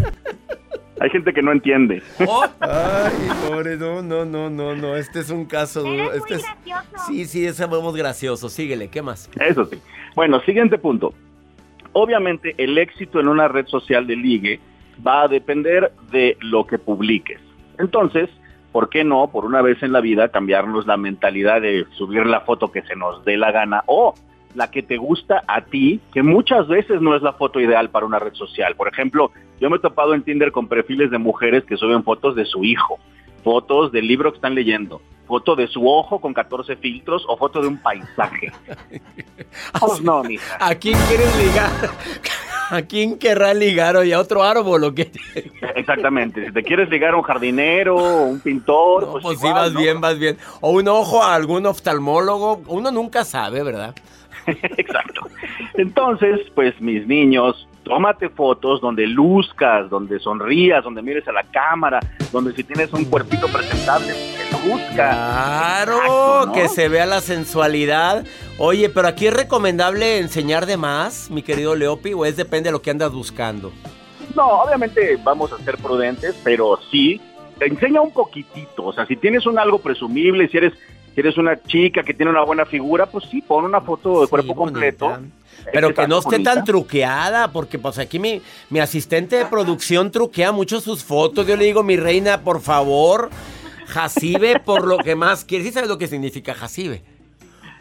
hay 1.01 1.09
gente 1.09 1.33
que 1.33 1.41
no 1.41 1.51
entiende. 1.51 2.03
Oh, 2.27 2.45
Ay, 2.61 3.11
pobre, 3.49 3.79
no, 3.79 4.03
no, 4.03 4.27
no, 4.27 4.51
no, 4.51 4.75
no. 4.77 4.97
Este 4.97 5.21
es 5.21 5.31
un 5.31 5.47
caso. 5.47 5.83
Este 6.13 6.35
es... 6.35 6.45
Sí, 7.07 7.25
sí, 7.25 7.47
es 7.47 7.57
sabemos 7.57 7.97
gracioso. 7.97 8.51
Síguele, 8.51 8.89
¿qué 8.89 9.01
más? 9.01 9.31
Eso 9.41 9.65
sí. 9.65 9.81
Bueno, 10.15 10.41
siguiente 10.43 10.77
punto. 10.77 11.15
Obviamente 11.93 12.55
el 12.59 12.77
éxito 12.77 13.19
en 13.19 13.29
una 13.29 13.49
red 13.49 13.67
social 13.67 14.07
de 14.07 14.17
ligue 14.17 14.61
va 15.05 15.23
a 15.23 15.29
depender 15.29 15.93
de 16.11 16.37
lo 16.41 16.67
que 16.67 16.79
publiques. 16.79 17.41
Entonces, 17.79 18.29
¿por 18.73 18.89
qué 18.89 19.05
no, 19.05 19.29
por 19.31 19.45
una 19.45 19.63
vez 19.63 19.83
en 19.83 19.93
la 19.93 20.01
vida, 20.01 20.29
cambiarnos 20.29 20.87
la 20.87 20.97
mentalidad 20.97 21.61
de 21.61 21.87
subir 21.97 22.27
la 22.27 22.41
foto 22.41 22.71
que 22.71 22.83
se 22.83 22.97
nos 22.97 23.25
dé 23.25 23.37
la 23.37 23.53
gana 23.53 23.83
o 23.87 24.15
la 24.55 24.71
que 24.71 24.83
te 24.83 24.97
gusta 24.97 25.43
a 25.47 25.63
ti, 25.63 26.01
que 26.13 26.23
muchas 26.23 26.69
veces 26.69 27.01
no 27.01 27.17
es 27.17 27.23
la 27.23 27.33
foto 27.33 27.61
ideal 27.61 27.91
para 27.91 28.07
una 28.07 28.19
red 28.19 28.35
social? 28.35 28.77
Por 28.77 28.89
ejemplo, 28.89 29.31
yo 29.61 29.71
me 29.71 29.77
he 29.77 29.81
topado 29.81 30.15
en 30.15 30.23
Tinder 30.23 30.53
con 30.53 30.69
perfiles 30.69 31.11
de 31.11 31.19
mujeres 31.19 31.65
que 31.65 31.77
suben 31.77 32.03
fotos 32.03 32.35
de 32.35 32.45
su 32.45 32.65
hijo, 32.65 32.99
fotos 33.43 33.93
del 33.93 34.07
libro 34.07 34.31
que 34.31 34.37
están 34.37 34.55
leyendo, 34.55 35.01
foto 35.27 35.57
de 35.57 35.67
su 35.69 35.89
ojo 35.89 36.21
con 36.21 36.35
14 36.35 36.77
filtros 36.77 37.25
o 37.29 37.37
foto 37.37 37.61
de 37.61 37.69
un 37.69 37.79
paisaje. 37.79 38.53
Pues 39.81 40.01
no, 40.03 40.23
mija. 40.23 40.59
¿A 40.61 40.75
quién 40.75 40.99
quieres 41.09 41.37
ligar? 41.39 41.71
¿A 42.75 42.81
quién 42.83 43.19
querrá 43.19 43.53
ligar 43.53 43.97
hoy? 43.97 44.13
¿A 44.13 44.19
otro 44.19 44.43
árbol 44.43 44.83
o 44.85 44.95
qué? 44.95 45.13
Exactamente. 45.77 46.47
Si 46.47 46.53
te 46.53 46.63
quieres 46.63 46.89
ligar 46.89 47.13
a 47.13 47.17
un 47.19 47.23
jardinero 47.23 47.97
o 47.97 48.23
un 48.25 48.41
pintor, 48.41 49.03
No, 49.05 49.13
pues, 49.13 49.23
pues 49.25 49.41
sí, 49.41 49.47
vas 49.49 49.73
¿no? 49.73 49.79
bien, 49.81 50.01
vas 50.01 50.19
bien. 50.19 50.39
O 50.63 50.71
un 50.71 50.89
ojo 50.89 51.23
a 51.23 51.35
algún 51.35 51.67
oftalmólogo. 51.67 52.63
Uno 52.69 52.91
nunca 52.91 53.25
sabe, 53.27 53.63
¿verdad? 53.63 53.95
Exacto. 54.47 55.29
Entonces, 55.75 56.41
pues 56.55 56.81
mis 56.81 57.07
niños, 57.07 57.69
tómate 57.83 58.31
fotos 58.31 58.81
donde 58.81 59.07
luzcas, 59.07 59.91
donde 59.91 60.19
sonrías, 60.19 60.83
donde 60.83 61.03
mires 61.03 61.29
a 61.29 61.33
la 61.33 61.43
cámara, 61.45 62.01
donde 62.33 62.55
si 62.55 62.65
tienes 62.65 62.91
un 62.95 63.05
cuerpito 63.05 63.49
presentable, 63.49 64.15
luzca. 64.53 64.95
Claro, 64.95 65.97
Exacto, 65.97 66.47
¿no? 66.47 66.53
que 66.53 66.69
se 66.69 66.89
vea 66.89 67.07
la 67.07 67.21
sensualidad. 67.21 68.25
Oye, 68.59 68.89
pero 68.89 69.09
aquí 69.09 69.27
es 69.27 69.35
recomendable 69.35 70.19
enseñar 70.19 70.67
de 70.67 70.77
más, 70.77 71.31
mi 71.31 71.43
querido 71.43 71.75
Leopi, 71.75 72.13
o 72.13 72.25
es 72.25 72.37
depende 72.37 72.69
de 72.69 72.73
lo 72.73 72.83
que 72.83 72.91
andas 72.91 73.13
buscando. 73.13 73.73
No, 74.37 74.47
obviamente 74.63 75.19
vamos 75.23 75.53
a 75.53 75.59
ser 75.65 75.77
prudentes, 75.79 76.35
pero 76.45 76.79
sí, 76.91 77.21
te 77.59 77.67
enseña 77.67 78.01
un 78.01 78.13
poquitito. 78.13 78.85
O 78.85 78.93
sea, 78.93 79.07
si 79.07 79.17
tienes 79.17 79.47
un 79.47 79.59
algo 79.59 79.79
presumible, 79.79 80.49
si 80.49 80.57
eres, 80.57 80.73
si 81.15 81.21
eres 81.21 81.37
una 81.37 81.61
chica 81.63 82.03
que 82.03 82.15
tiene 82.15 82.31
una 82.31 82.43
buena 82.45 82.65
figura, 82.65 83.07
pues 83.07 83.25
sí, 83.31 83.43
pon 83.43 83.65
una 83.65 83.81
foto 83.81 84.21
de 84.21 84.27
Sí, 84.27 84.31
cuerpo 84.31 84.55
bonita. 84.55 84.73
completo. 84.73 85.19
Pero 85.73 85.95
que 85.95 86.09
no 86.09 86.19
esté 86.19 86.31
bonita. 86.37 86.55
tan 86.55 86.65
truqueada, 86.65 87.53
porque 87.53 87.79
pues 87.79 87.99
aquí 87.99 88.19
mi, 88.19 88.41
mi 88.71 88.81
asistente 88.81 89.37
de 89.37 89.45
producción 89.47 90.11
truquea 90.11 90.51
mucho 90.51 90.81
sus 90.81 91.05
fotos. 91.05 91.47
Yo 91.47 91.57
le 91.57 91.65
digo, 91.67 91.83
mi 91.83 91.97
reina, 91.97 92.41
por 92.41 92.61
favor, 92.63 93.29
Jacibe, 93.93 94.59
por 94.61 94.87
lo 94.87 94.99
que 94.99 95.15
más 95.15 95.45
quieres. 95.45 95.67
¿Sí 95.69 95.73
sabes 95.73 95.89
lo 95.89 95.99
que 95.99 96.07
significa 96.09 96.55
Jacibe? 96.55 97.03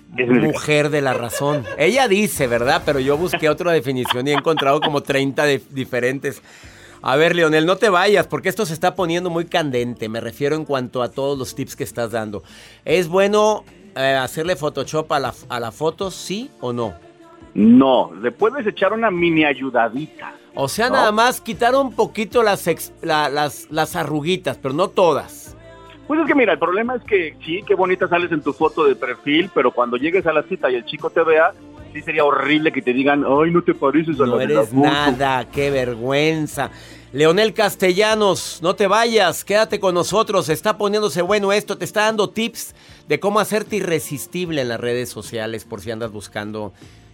Mujer 0.10 0.89
de 0.89 1.02
la 1.02 1.13
razón. 1.13 1.63
Ella 1.78 2.08
dice, 2.10 2.47
¿verdad? 2.47 2.82
Pero 2.86 3.00
yo 3.00 3.15
busqué 3.17 3.50
otra 3.50 3.71
definición 3.71 4.28
y 4.28 4.32
he 4.32 4.34
encontrado 4.34 4.82
como 4.82 5.02
30 5.02 5.45
de- 5.45 5.62
diferentes. 5.69 6.41
A 7.02 7.15
ver, 7.15 7.34
Leonel, 7.36 7.65
no 7.65 7.78
te 7.78 7.89
vayas 7.89 8.28
porque 8.28 8.50
esto 8.50 8.65
se 8.65 8.74
está 8.74 8.93
poniendo 8.93 9.30
muy 9.30 9.45
candente. 9.45 10.10
Me 10.10 10.19
refiero 10.19 10.56
en 10.58 10.65
cuanto 10.65 11.02
a 11.02 11.10
todos 11.10 11.38
los 11.39 11.56
tips 11.56 11.76
que 11.78 11.86
estás 11.86 12.12
dando. 12.12 12.43
¿Es 12.84 13.08
bueno 13.08 13.63
eh, 13.95 14.17
hacerle 14.21 14.56
Photoshop 14.58 15.12
a 15.13 15.19
la, 15.19 15.34
a 15.47 15.60
la 15.62 15.71
foto, 15.71 16.12
sí 16.12 16.52
o 16.60 16.74
no? 16.74 16.93
No, 17.54 18.12
le 18.21 18.32
puedes 18.32 18.67
echar 18.67 18.91
una 18.93 19.10
mini 19.12 19.45
ayudadita. 19.45 20.34
O 20.56 20.67
sea, 20.67 20.89
¿No? 20.89 20.95
nada 20.95 21.12
más 21.13 21.39
quitar 21.39 21.74
un 21.76 21.93
poquito 21.93 22.43
las, 22.43 22.67
ex- 22.67 22.91
la- 23.02 23.30
las, 23.30 23.67
las 23.71 23.95
arruguitas, 23.95 24.58
pero 24.62 24.74
no 24.74 24.89
todas. 24.89 25.40
Pues 26.12 26.24
es 26.24 26.28
que 26.28 26.36
mira, 26.36 26.52
el 26.52 26.60
problema 26.60 26.95
es 26.97 27.04
que 27.04 27.38
sí, 27.45 27.63
qué 27.65 27.74
bonita 27.74 28.06
sales 28.10 28.34
en 28.34 28.41
tu 28.41 28.52
foto 28.52 28.84
de 28.84 28.97
perfil, 28.97 29.50
pero 29.56 29.71
cuando 29.71 29.95
llegues 29.95 30.28
a 30.28 30.34
la 30.34 30.43
cita 30.43 30.69
y 30.69 30.76
el 30.76 30.84
chico 30.84 31.10
te 31.10 31.24
vea, 31.24 31.54
sí 31.93 32.02
sería 32.02 32.26
horrible 32.26 32.74
que 32.74 32.82
te 32.82 32.91
digan, 32.91 33.24
ay, 33.26 33.50
no 33.50 33.63
te 33.63 33.74
pareces 33.74 34.19
a 34.19 34.26
No 34.26 34.36
la 34.36 34.43
eres 34.43 34.67
foto". 34.67 34.82
nada, 34.82 35.45
qué 35.50 35.71
vergüenza. 35.71 36.69
Leonel 37.13 37.54
Castellanos, 37.54 38.60
no 38.62 38.76
te 38.76 38.88
vayas, 38.88 39.45
quédate 39.45 39.80
con 39.80 39.95
nosotros. 39.95 40.50
Está 40.50 40.78
poniéndose 40.78 41.21
bueno 41.21 41.54
esto, 41.54 41.78
te 41.78 41.86
está 41.86 42.02
dando 42.02 42.30
tips 42.30 42.76
de 43.08 43.21
cómo 43.21 43.39
hacerte 43.39 43.78
irresistible 43.78 44.63
en 44.63 44.67
las 44.67 44.82
redes 44.82 45.08
sociales 45.08 45.63
por 45.63 45.80
si 45.80 45.91
andas 45.91 46.12
buscando. 46.12 46.74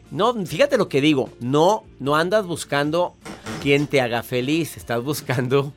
No, 0.10 0.34
fíjate 0.44 0.76
lo 0.76 0.90
que 0.90 1.02
digo, 1.02 1.30
no, 1.40 1.84
no 2.00 2.16
andas 2.16 2.48
buscando 2.48 3.14
quien 3.62 3.86
te 3.86 4.02
haga 4.02 4.24
feliz, 4.24 4.76
estás 4.76 5.04
buscando 5.04 5.72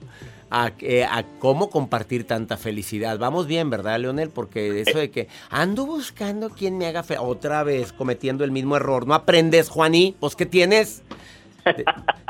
a, 0.51 0.73
eh, 0.81 1.05
a 1.05 1.25
cómo 1.39 1.71
compartir 1.71 2.27
tanta 2.27 2.57
felicidad. 2.57 3.19
Vamos 3.19 3.47
bien, 3.47 3.71
¿verdad, 3.71 3.99
Leonel? 4.01 4.31
Porque 4.31 4.81
eso 4.81 4.99
de 4.99 5.11
que 5.11 5.29
ando 5.51 5.87
buscando 5.87 6.51
quien 6.51 6.77
me 6.79 6.87
haga 6.87 7.03
feliz, 7.03 7.23
otra 7.25 7.63
vez 7.63 7.93
cometiendo 7.93 8.45
el 8.45 8.51
mismo 8.51 8.77
error. 8.77 9.07
No 9.07 9.15
aprendes, 9.15 9.69
Juaní, 9.69 10.17
pues 10.19 10.37
¿qué 10.37 10.47
tienes? 10.47 11.03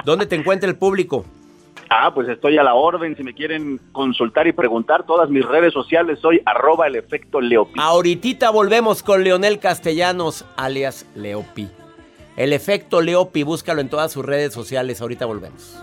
¿Dónde 0.04 0.26
te 0.26 0.36
encuentra 0.36 0.68
el 0.68 0.76
público? 0.76 1.24
Ah, 1.92 2.14
pues 2.14 2.28
estoy 2.28 2.56
a 2.56 2.62
la 2.62 2.74
orden, 2.74 3.16
si 3.16 3.24
me 3.24 3.34
quieren 3.34 3.80
consultar 3.90 4.46
y 4.46 4.52
preguntar, 4.52 5.04
todas 5.06 5.28
mis 5.28 5.44
redes 5.44 5.72
sociales 5.72 6.20
soy 6.20 6.40
arroba 6.44 6.86
el 6.86 6.94
efecto 6.94 7.40
Leopi. 7.40 7.80
Ahorita 7.80 8.50
volvemos 8.50 9.02
con 9.02 9.24
Leonel 9.24 9.58
Castellanos, 9.58 10.44
alias 10.56 11.04
Leopi. 11.16 11.68
El 12.36 12.52
efecto 12.52 13.00
Leopi, 13.00 13.42
búscalo 13.42 13.80
en 13.80 13.88
todas 13.88 14.12
sus 14.12 14.24
redes 14.24 14.54
sociales. 14.54 15.02
Ahorita 15.02 15.26
volvemos. 15.26 15.82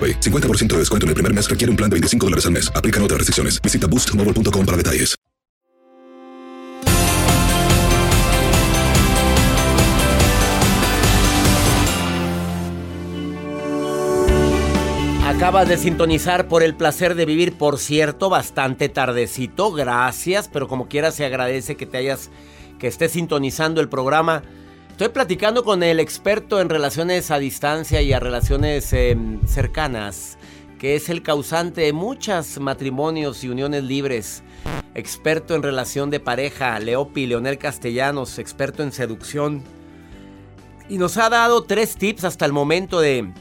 AroPay. 0.01 0.19
50% 0.19 0.67
de 0.67 0.77
descuento 0.79 1.05
en 1.05 1.09
el 1.09 1.15
primer 1.15 1.33
mes 1.33 1.49
requiere 1.49 1.69
un 1.69 1.77
plan 1.77 1.89
de 1.89 1.95
25 1.95 2.25
dólares 2.25 2.45
al 2.45 2.53
mes. 2.53 2.71
Aplican 2.73 3.03
otras 3.03 3.19
restricciones. 3.19 3.61
Visita 3.61 3.87
boostmobile.com 3.87 4.65
para 4.65 4.77
detalles. 4.77 5.15
Acabas 15.41 15.67
de 15.67 15.77
sintonizar 15.77 16.47
por 16.47 16.61
el 16.61 16.75
placer 16.75 17.15
de 17.15 17.25
vivir, 17.25 17.57
por 17.57 17.79
cierto, 17.79 18.29
bastante 18.29 18.89
tardecito. 18.89 19.71
Gracias, 19.71 20.47
pero 20.47 20.67
como 20.67 20.87
quiera 20.87 21.09
se 21.09 21.25
agradece 21.25 21.75
que 21.75 21.87
te 21.87 21.97
hayas, 21.97 22.29
que 22.77 22.85
estés 22.85 23.13
sintonizando 23.13 23.81
el 23.81 23.89
programa. 23.89 24.43
Estoy 25.01 25.13
platicando 25.13 25.63
con 25.63 25.81
el 25.81 25.99
experto 25.99 26.61
en 26.61 26.69
relaciones 26.69 27.31
a 27.31 27.39
distancia 27.39 28.03
y 28.03 28.13
a 28.13 28.19
relaciones 28.19 28.93
eh, 28.93 29.17
cercanas, 29.47 30.37
que 30.77 30.93
es 30.95 31.09
el 31.09 31.23
causante 31.23 31.81
de 31.81 31.91
muchos 31.91 32.59
matrimonios 32.59 33.43
y 33.43 33.49
uniones 33.49 33.83
libres. 33.83 34.43
Experto 34.93 35.55
en 35.55 35.63
relación 35.63 36.11
de 36.11 36.19
pareja, 36.19 36.79
Leopi, 36.79 37.25
Leonel 37.25 37.57
Castellanos, 37.57 38.37
experto 38.37 38.83
en 38.83 38.91
seducción. 38.91 39.63
Y 40.87 40.99
nos 40.99 41.17
ha 41.17 41.31
dado 41.31 41.63
tres 41.63 41.95
tips 41.95 42.23
hasta 42.23 42.45
el 42.45 42.53
momento 42.53 42.99
de 42.99 43.33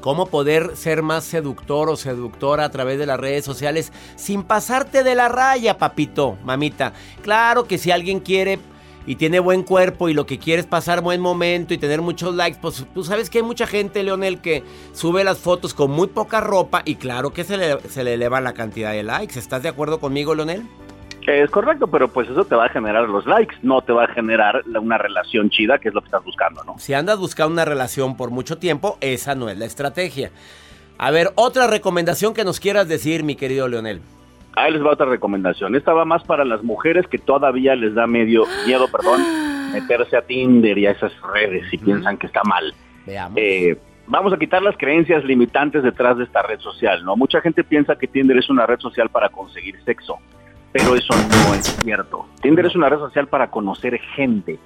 cómo 0.00 0.26
poder 0.26 0.76
ser 0.76 1.04
más 1.04 1.22
seductor 1.22 1.90
o 1.90 1.96
seductora 1.96 2.64
a 2.64 2.70
través 2.72 2.98
de 2.98 3.06
las 3.06 3.20
redes 3.20 3.44
sociales 3.44 3.92
sin 4.16 4.42
pasarte 4.42 5.04
de 5.04 5.14
la 5.14 5.28
raya, 5.28 5.78
papito, 5.78 6.38
mamita. 6.42 6.92
Claro 7.22 7.68
que 7.68 7.78
si 7.78 7.92
alguien 7.92 8.18
quiere 8.18 8.58
y 9.08 9.16
tiene 9.16 9.40
buen 9.40 9.62
cuerpo 9.62 10.10
y 10.10 10.12
lo 10.12 10.26
que 10.26 10.38
quiere 10.38 10.60
es 10.60 10.66
pasar 10.66 11.00
buen 11.00 11.22
momento 11.22 11.72
y 11.72 11.78
tener 11.78 12.02
muchos 12.02 12.34
likes, 12.34 12.58
pues 12.60 12.86
tú 12.92 13.02
sabes 13.02 13.30
que 13.30 13.38
hay 13.38 13.44
mucha 13.44 13.66
gente, 13.66 14.02
Leonel, 14.02 14.42
que 14.42 14.62
sube 14.92 15.24
las 15.24 15.38
fotos 15.38 15.72
con 15.72 15.90
muy 15.90 16.08
poca 16.08 16.42
ropa 16.42 16.82
y 16.84 16.96
claro 16.96 17.30
que 17.30 17.42
se 17.42 17.56
le, 17.56 17.80
se 17.88 18.04
le 18.04 18.12
eleva 18.12 18.42
la 18.42 18.52
cantidad 18.52 18.92
de 18.92 19.02
likes. 19.02 19.38
¿Estás 19.38 19.62
de 19.62 19.70
acuerdo 19.70 19.98
conmigo, 19.98 20.34
Leonel? 20.34 20.62
Es 21.26 21.50
correcto, 21.50 21.86
pero 21.86 22.08
pues 22.08 22.28
eso 22.28 22.44
te 22.44 22.54
va 22.54 22.66
a 22.66 22.68
generar 22.68 23.08
los 23.08 23.24
likes, 23.24 23.56
no 23.62 23.80
te 23.80 23.94
va 23.94 24.04
a 24.04 24.08
generar 24.08 24.62
una 24.78 24.98
relación 24.98 25.48
chida, 25.48 25.78
que 25.78 25.88
es 25.88 25.94
lo 25.94 26.02
que 26.02 26.08
estás 26.08 26.24
buscando, 26.24 26.62
¿no? 26.64 26.78
Si 26.78 26.92
andas 26.92 27.18
buscando 27.18 27.54
una 27.54 27.64
relación 27.64 28.14
por 28.14 28.30
mucho 28.30 28.58
tiempo, 28.58 28.98
esa 29.00 29.34
no 29.34 29.48
es 29.48 29.56
la 29.56 29.64
estrategia. 29.64 30.32
A 30.98 31.10
ver, 31.10 31.32
otra 31.34 31.66
recomendación 31.66 32.34
que 32.34 32.44
nos 32.44 32.60
quieras 32.60 32.88
decir, 32.88 33.24
mi 33.24 33.36
querido 33.36 33.68
Leonel. 33.68 34.02
Ahí 34.58 34.72
les 34.72 34.84
va 34.84 34.90
otra 34.90 35.06
recomendación. 35.06 35.76
Esta 35.76 35.92
va 35.92 36.04
más 36.04 36.24
para 36.24 36.44
las 36.44 36.64
mujeres 36.64 37.06
que 37.06 37.18
todavía 37.18 37.76
les 37.76 37.94
da 37.94 38.08
medio 38.08 38.44
miedo, 38.66 38.88
perdón, 38.90 39.22
meterse 39.72 40.16
a 40.16 40.22
Tinder 40.22 40.76
y 40.76 40.86
a 40.86 40.90
esas 40.90 41.12
redes 41.32 41.72
y 41.72 41.78
piensan 41.78 42.18
que 42.18 42.26
está 42.26 42.42
mal. 42.42 42.74
Veamos. 43.06 43.38
Eh, 43.40 43.78
vamos 44.08 44.32
a 44.32 44.36
quitar 44.36 44.60
las 44.62 44.76
creencias 44.76 45.24
limitantes 45.24 45.84
detrás 45.84 46.18
de 46.18 46.24
esta 46.24 46.42
red 46.42 46.58
social, 46.58 47.04
¿no? 47.04 47.14
Mucha 47.14 47.40
gente 47.40 47.62
piensa 47.62 47.94
que 47.96 48.08
Tinder 48.08 48.36
es 48.36 48.50
una 48.50 48.66
red 48.66 48.80
social 48.80 49.08
para 49.10 49.28
conseguir 49.28 49.80
sexo, 49.84 50.18
pero 50.72 50.96
eso 50.96 51.14
no 51.14 51.54
es 51.54 51.66
cierto. 51.84 52.26
Tinder 52.42 52.66
es 52.66 52.74
una 52.74 52.88
red 52.88 52.98
social 52.98 53.28
para 53.28 53.50
conocer 53.50 53.96
gente. 54.16 54.58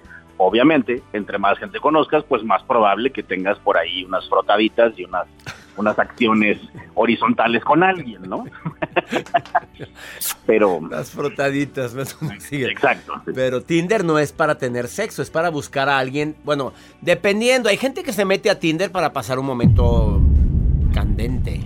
Obviamente, 0.45 1.01
entre 1.13 1.39
más 1.39 1.57
gente 1.57 1.79
conozcas, 1.79 2.25
pues 2.25 2.43
más 2.43 2.65
probable 2.65 3.11
que 3.11 3.23
tengas 3.23 3.59
por 3.61 3.79
ahí 3.79 4.05
unas 4.05 4.29
frotaditas 4.29 4.93
y 4.99 5.05
unas, 5.05 5.29
unas 5.77 5.97
acciones 5.97 6.59
horizontales 6.95 7.63
con 7.63 7.85
alguien, 7.85 8.23
¿no? 8.23 8.45
pero... 10.47 10.81
Las 10.91 11.13
frotaditas, 11.13 11.95
me 11.95 12.41
sigue. 12.41 12.73
Exacto. 12.73 13.23
Pero 13.33 13.63
Tinder 13.63 14.05
no 14.05 14.19
es 14.19 14.33
para 14.33 14.59
tener 14.59 14.89
sexo, 14.89 15.23
es 15.23 15.31
para 15.31 15.49
buscar 15.49 15.89
a 15.89 15.99
alguien. 15.99 16.35
Bueno, 16.43 16.73
dependiendo, 17.01 17.69
hay 17.69 17.77
gente 17.77 18.03
que 18.03 18.13
se 18.13 18.25
mete 18.25 18.51
a 18.51 18.59
Tinder 18.59 18.91
para 18.91 19.13
pasar 19.13 19.39
un 19.39 19.47
momento 19.47 20.21
candente. 20.93 21.61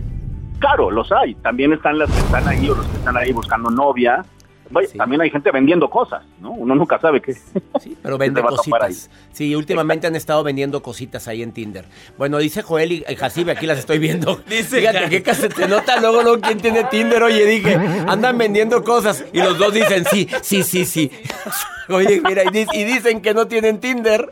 Claro, 0.59 0.91
los 0.91 1.11
hay. 1.13 1.35
También 1.37 1.73
están 1.73 1.99
las 1.99 2.11
que 2.11 2.19
están 2.19 2.47
ahí 2.47 2.69
o 2.69 2.75
los 2.75 2.87
que 2.87 2.97
están 2.99 3.17
ahí 3.17 3.33
buscando 3.33 3.71
novia. 3.71 4.23
Vaya, 4.71 4.89
También 4.97 5.21
hay 5.21 5.31
gente 5.31 5.51
vendiendo 5.51 5.89
cosas, 5.89 6.23
¿no? 6.41 6.51
Uno 6.51 6.75
nunca 6.75 6.99
sabe 6.99 7.21
qué. 7.21 7.35
Sí, 7.81 7.97
pero 8.03 8.19
vende 8.19 8.43
cositas. 8.43 9.11
Sí, 9.33 9.55
últimamente 9.55 10.07
han 10.07 10.17
estado 10.17 10.43
vendiendo 10.43 10.83
cositas 10.83 11.29
ahí 11.29 11.43
en 11.43 11.53
Tinder. 11.53 11.85
Bueno, 12.19 12.39
dice 12.39 12.63
Joel 12.63 12.93
y 12.93 13.05
Jacibe, 13.17 13.53
aquí 13.53 13.67
las 13.67 13.79
estoy 13.79 13.99
viendo. 13.99 14.37
Dice 14.49 14.79
Fíjate 14.81 14.99
Ja- 14.99 15.09
qué 15.09 15.23
casa 15.23 15.49
te 15.49 15.69
nota 15.69 16.01
luego, 16.01 16.23
luego 16.23 16.41
quién 16.41 16.59
tiene 16.59 16.85
Tinder. 16.85 17.23
Oye, 17.23 17.45
dije, 17.47 17.75
andan 17.75 18.37
vendiendo 18.39 18.83
cosas. 18.83 19.25
Y 19.33 19.39
los 19.41 19.59
dos 19.59 19.73
dicen, 19.73 20.05
sí, 20.11 20.29
sí, 20.43 20.63
sí, 20.63 20.85
sí. 20.85 21.11
Oye, 21.89 22.21
mira, 22.27 22.43
y 22.53 22.85
dicen 22.85 23.21
que 23.23 23.33
no 23.35 23.47
tienen 23.47 23.79
Tinder. 23.79 24.31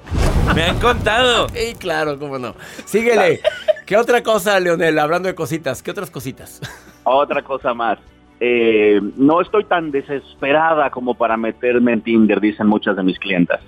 Me 0.55 0.65
han 0.65 0.79
contado. 0.81 1.49
Sí, 1.51 1.75
claro, 1.79 2.19
cómo 2.19 2.39
no. 2.39 2.55
Síguele. 2.85 3.41
¿Qué 3.87 3.97
otra 3.97 4.23
cosa, 4.23 4.59
Leonel? 4.61 4.99
Hablando 4.99 5.29
de 5.29 5.35
cositas, 5.35 5.83
¿qué 5.83 5.91
otras 5.91 6.11
cositas? 6.11 6.61
Otra 7.05 7.43
cosa 7.43 7.75
más. 7.75 7.99
Eh, 8.47 9.01
no 9.17 9.41
estoy 9.41 9.65
tan 9.65 9.91
desesperada 9.91 10.91
como 10.91 11.15
para 11.15 11.35
meterme 11.39 11.95
en 11.95 12.03
Tinder, 12.03 12.43
dicen 12.43 12.67
muchas 12.67 12.95
de 12.95 13.03
mis 13.03 13.19
clientas. 13.19 13.63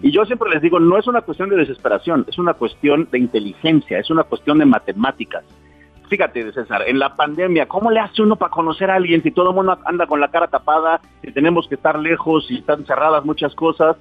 Y 0.00 0.10
yo 0.10 0.24
siempre 0.24 0.48
les 0.48 0.62
digo, 0.62 0.80
no 0.80 0.96
es 0.96 1.06
una 1.06 1.20
cuestión 1.20 1.50
de 1.50 1.56
desesperación, 1.56 2.24
es 2.26 2.38
una 2.38 2.54
cuestión 2.54 3.06
de 3.12 3.18
inteligencia, 3.18 3.98
es 3.98 4.08
una 4.08 4.22
cuestión 4.24 4.56
de 4.58 4.64
matemáticas. 4.64 5.44
Fíjate, 6.08 6.50
César, 6.50 6.84
en 6.86 6.98
la 6.98 7.14
pandemia, 7.14 7.68
¿cómo 7.68 7.90
le 7.90 8.00
hace 8.00 8.22
uno 8.22 8.36
para 8.36 8.50
conocer 8.50 8.90
a 8.90 8.94
alguien 8.94 9.22
si 9.22 9.32
todo 9.32 9.50
el 9.50 9.54
mundo 9.54 9.78
anda 9.84 10.06
con 10.06 10.18
la 10.18 10.28
cara 10.28 10.46
tapada, 10.46 11.02
si 11.20 11.30
tenemos 11.30 11.68
que 11.68 11.74
estar 11.74 11.98
lejos 11.98 12.50
y 12.50 12.56
están 12.60 12.86
cerradas 12.86 13.26
muchas 13.26 13.54
cosas? 13.54 13.98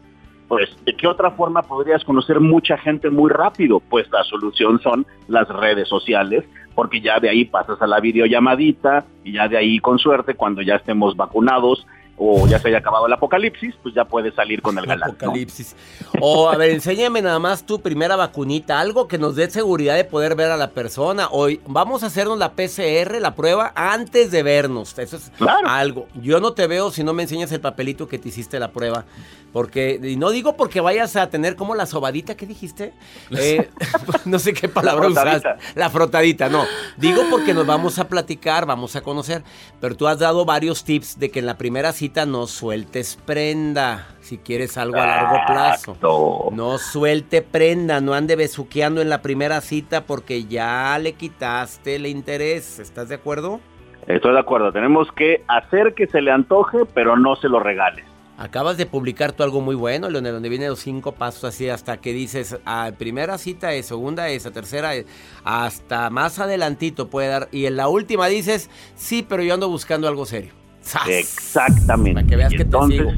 Pues, 0.52 0.70
¿de 0.84 0.94
qué 0.98 1.08
otra 1.08 1.32
forma 1.32 1.62
podrías 1.62 2.04
conocer 2.04 2.42
mucha 2.42 2.78
gente 2.78 3.10
muy 3.10 3.30
rápido? 3.32 3.80
Pues 3.80 4.12
la 4.12 4.22
solución 4.26 4.82
son 4.82 5.06
las 5.30 5.48
redes 5.48 5.88
sociales, 5.88 6.44
porque 6.76 7.00
ya 7.00 7.22
de 7.22 7.30
ahí 7.30 7.46
pasas 7.46 7.82
a 7.82 7.88
la 7.88 8.02
videollamadita 8.02 9.06
y 9.24 9.32
ya 9.32 9.48
de 9.48 9.58
ahí, 9.58 9.80
con 9.80 9.98
suerte, 9.98 10.34
cuando 10.34 10.62
ya 10.62 10.76
estemos 10.76 11.16
vacunados 11.16 11.88
o 12.24 12.46
ya 12.46 12.60
se 12.60 12.68
haya 12.68 12.78
acabado 12.78 13.08
el 13.08 13.14
apocalipsis, 13.14 13.74
pues 13.82 13.96
ya 13.96 14.06
puedes 14.06 14.36
salir 14.36 14.62
con 14.62 14.78
el 14.78 14.86
galán. 14.86 15.10
¿no? 15.10 15.16
Apocalipsis. 15.16 15.76
O, 16.20 16.50
a 16.50 16.56
ver, 16.56 16.70
enséñame 16.70 17.20
nada 17.20 17.40
más 17.40 17.66
tu 17.66 17.82
primera 17.82 18.16
vacunita, 18.16 18.80
algo 18.80 19.08
que 19.08 19.18
nos 19.18 19.36
dé 19.36 19.50
seguridad 19.50 19.96
de 19.96 20.04
poder 20.04 20.36
ver 20.36 20.52
a 20.52 20.58
la 20.58 20.70
persona. 20.70 21.30
Hoy 21.32 21.62
vamos 21.66 22.04
a 22.04 22.08
hacernos 22.08 22.38
la 22.38 22.52
PCR, 22.52 23.20
la 23.20 23.34
prueba, 23.34 23.72
antes 23.74 24.30
de 24.30 24.44
vernos. 24.44 24.96
Eso 25.00 25.18
es 25.18 25.32
algo. 25.66 26.08
Yo 26.14 26.40
no 26.40 26.54
te 26.54 26.68
veo 26.68 26.92
si 26.92 27.04
no 27.04 27.14
me 27.14 27.24
enseñas 27.24 27.52
el 27.54 27.60
papelito 27.60 28.08
que 28.08 28.20
te 28.20 28.30
hiciste 28.30 28.60
la 28.60 28.72
prueba. 28.72 29.04
Porque, 29.52 30.00
y 30.02 30.16
no 30.16 30.30
digo 30.30 30.56
porque 30.56 30.80
vayas 30.80 31.16
a 31.18 31.30
tener 31.30 31.56
como 31.56 31.76
la 31.76 31.86
sobadita 31.86 32.38
que 32.38 32.46
dijiste. 32.46 32.94
Eh, 33.32 33.68
no 34.26 34.38
sé 34.38 34.54
qué 34.54 34.70
palabra 34.70 35.10
La 35.10 35.22
frotadita. 35.22 35.58
La 35.76 35.90
frotadita, 35.90 36.50
no. 36.50 36.66
Digo 36.98 37.24
porque 37.32 37.56
nos 37.56 37.66
vamos 37.66 37.98
a 37.98 38.08
platicar, 38.08 38.68
vamos 38.68 38.96
a 38.96 39.02
conocer. 39.02 39.44
Pero 39.80 39.98
tú 39.98 40.08
has 40.08 40.20
dado 40.20 40.46
varios 40.46 40.84
tips 40.84 41.20
de 41.20 41.32
que 41.32 41.40
en 41.40 41.48
la 41.48 41.58
primera 41.58 41.92
cita 41.92 42.11
no 42.26 42.48
sueltes 42.48 43.18
prenda. 43.26 44.08
Si 44.20 44.38
quieres 44.38 44.78
algo 44.78 44.98
a 44.98 45.06
largo 45.06 45.38
plazo. 45.48 46.50
No 46.52 46.78
suelte 46.78 47.42
prenda, 47.42 48.02
no 48.02 48.14
ande 48.14 48.36
besuqueando 48.36 49.02
en 49.02 49.10
la 49.10 49.22
primera 49.22 49.62
cita 49.62 50.06
porque 50.06 50.46
ya 50.46 50.98
le 51.00 51.14
quitaste 51.14 51.96
el 51.96 52.06
interés. 52.06 52.80
¿Estás 52.80 53.10
de 53.10 53.16
acuerdo? 53.16 53.60
Estoy 54.08 54.34
de 54.34 54.40
acuerdo, 54.40 54.72
tenemos 54.72 55.12
que 55.12 55.44
hacer 55.48 55.94
que 55.94 56.08
se 56.08 56.22
le 56.22 56.32
antoje, 56.32 56.80
pero 56.94 57.18
no 57.18 57.36
se 57.36 57.48
lo 57.48 57.60
regales. 57.60 58.06
Acabas 58.38 58.76
de 58.76 58.88
publicar 58.88 59.34
tú 59.34 59.44
algo 59.44 59.62
muy 59.62 59.76
bueno, 59.76 60.10
Leonel, 60.10 60.34
donde 60.34 60.50
vienen 60.50 60.70
los 60.70 60.80
cinco 60.80 61.12
pasos 61.12 61.44
así 61.44 61.70
hasta 61.70 61.98
que 61.98 62.12
dices, 62.12 62.60
a 62.66 62.92
primera 62.98 63.38
cita 63.38 63.74
es, 63.74 63.86
segunda 63.86 64.30
es, 64.30 64.48
a 64.48 64.52
tercera 64.52 64.96
es, 64.96 65.06
hasta 65.44 66.10
más 66.10 66.40
adelantito 66.40 67.08
puede 67.08 67.28
dar. 67.28 67.50
Y 67.52 67.68
en 67.68 67.76
la 67.78 67.88
última 67.88 68.26
dices, 68.28 68.72
sí, 68.96 69.24
pero 69.28 69.44
yo 69.44 69.54
ando 69.54 69.70
buscando 69.70 70.08
algo 70.08 70.26
serio. 70.26 70.61
¡Sas! 70.92 71.08
Exactamente. 71.08 72.16
Para 72.16 72.28
que 72.28 72.36
veas 72.36 72.52
Y 72.54 72.58
que 72.58 72.64
te 72.66 72.68
entonces, 72.68 72.98
sigo. 73.00 73.12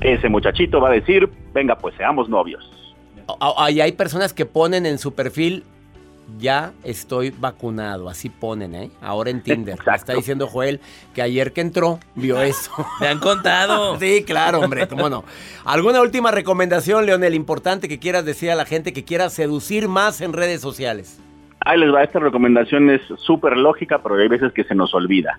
ese 0.00 0.28
muchachito 0.28 0.80
va 0.80 0.88
a 0.88 0.92
decir, 0.92 1.28
venga, 1.54 1.76
pues 1.78 1.94
seamos 1.96 2.28
novios. 2.28 2.68
Y 3.70 3.80
hay 3.80 3.92
personas 3.92 4.32
que 4.32 4.44
ponen 4.44 4.84
en 4.86 4.98
su 4.98 5.14
perfil, 5.14 5.62
ya 6.38 6.72
estoy 6.82 7.30
vacunado, 7.30 8.08
así 8.08 8.28
ponen, 8.28 8.74
¿eh? 8.74 8.90
Ahora 9.00 9.30
en 9.30 9.40
Tinder. 9.42 9.78
Me 9.86 9.94
está 9.94 10.14
diciendo 10.14 10.48
Joel 10.48 10.80
que 11.14 11.22
ayer 11.22 11.52
que 11.52 11.60
entró 11.60 12.00
vio 12.16 12.40
eso. 12.42 12.72
Me 13.00 13.06
han 13.06 13.20
contado. 13.20 13.98
Sí, 14.00 14.24
claro, 14.26 14.58
hombre, 14.60 14.88
cómo 14.88 15.08
no. 15.08 15.24
¿Alguna 15.64 16.00
última 16.02 16.32
recomendación, 16.32 17.06
Leonel, 17.06 17.34
importante 17.34 17.88
que 17.88 18.00
quieras 18.00 18.24
decir 18.24 18.50
a 18.50 18.56
la 18.56 18.64
gente 18.64 18.92
que 18.92 19.04
quiera 19.04 19.30
seducir 19.30 19.86
más 19.88 20.20
en 20.20 20.32
redes 20.32 20.60
sociales? 20.60 21.20
Ahí 21.60 21.78
les 21.78 21.94
va, 21.94 22.02
esta 22.02 22.18
recomendación 22.18 22.90
es 22.90 23.00
súper 23.18 23.56
lógica, 23.56 24.02
pero 24.02 24.16
hay 24.16 24.26
veces 24.26 24.52
que 24.52 24.64
se 24.64 24.74
nos 24.74 24.92
olvida. 24.94 25.38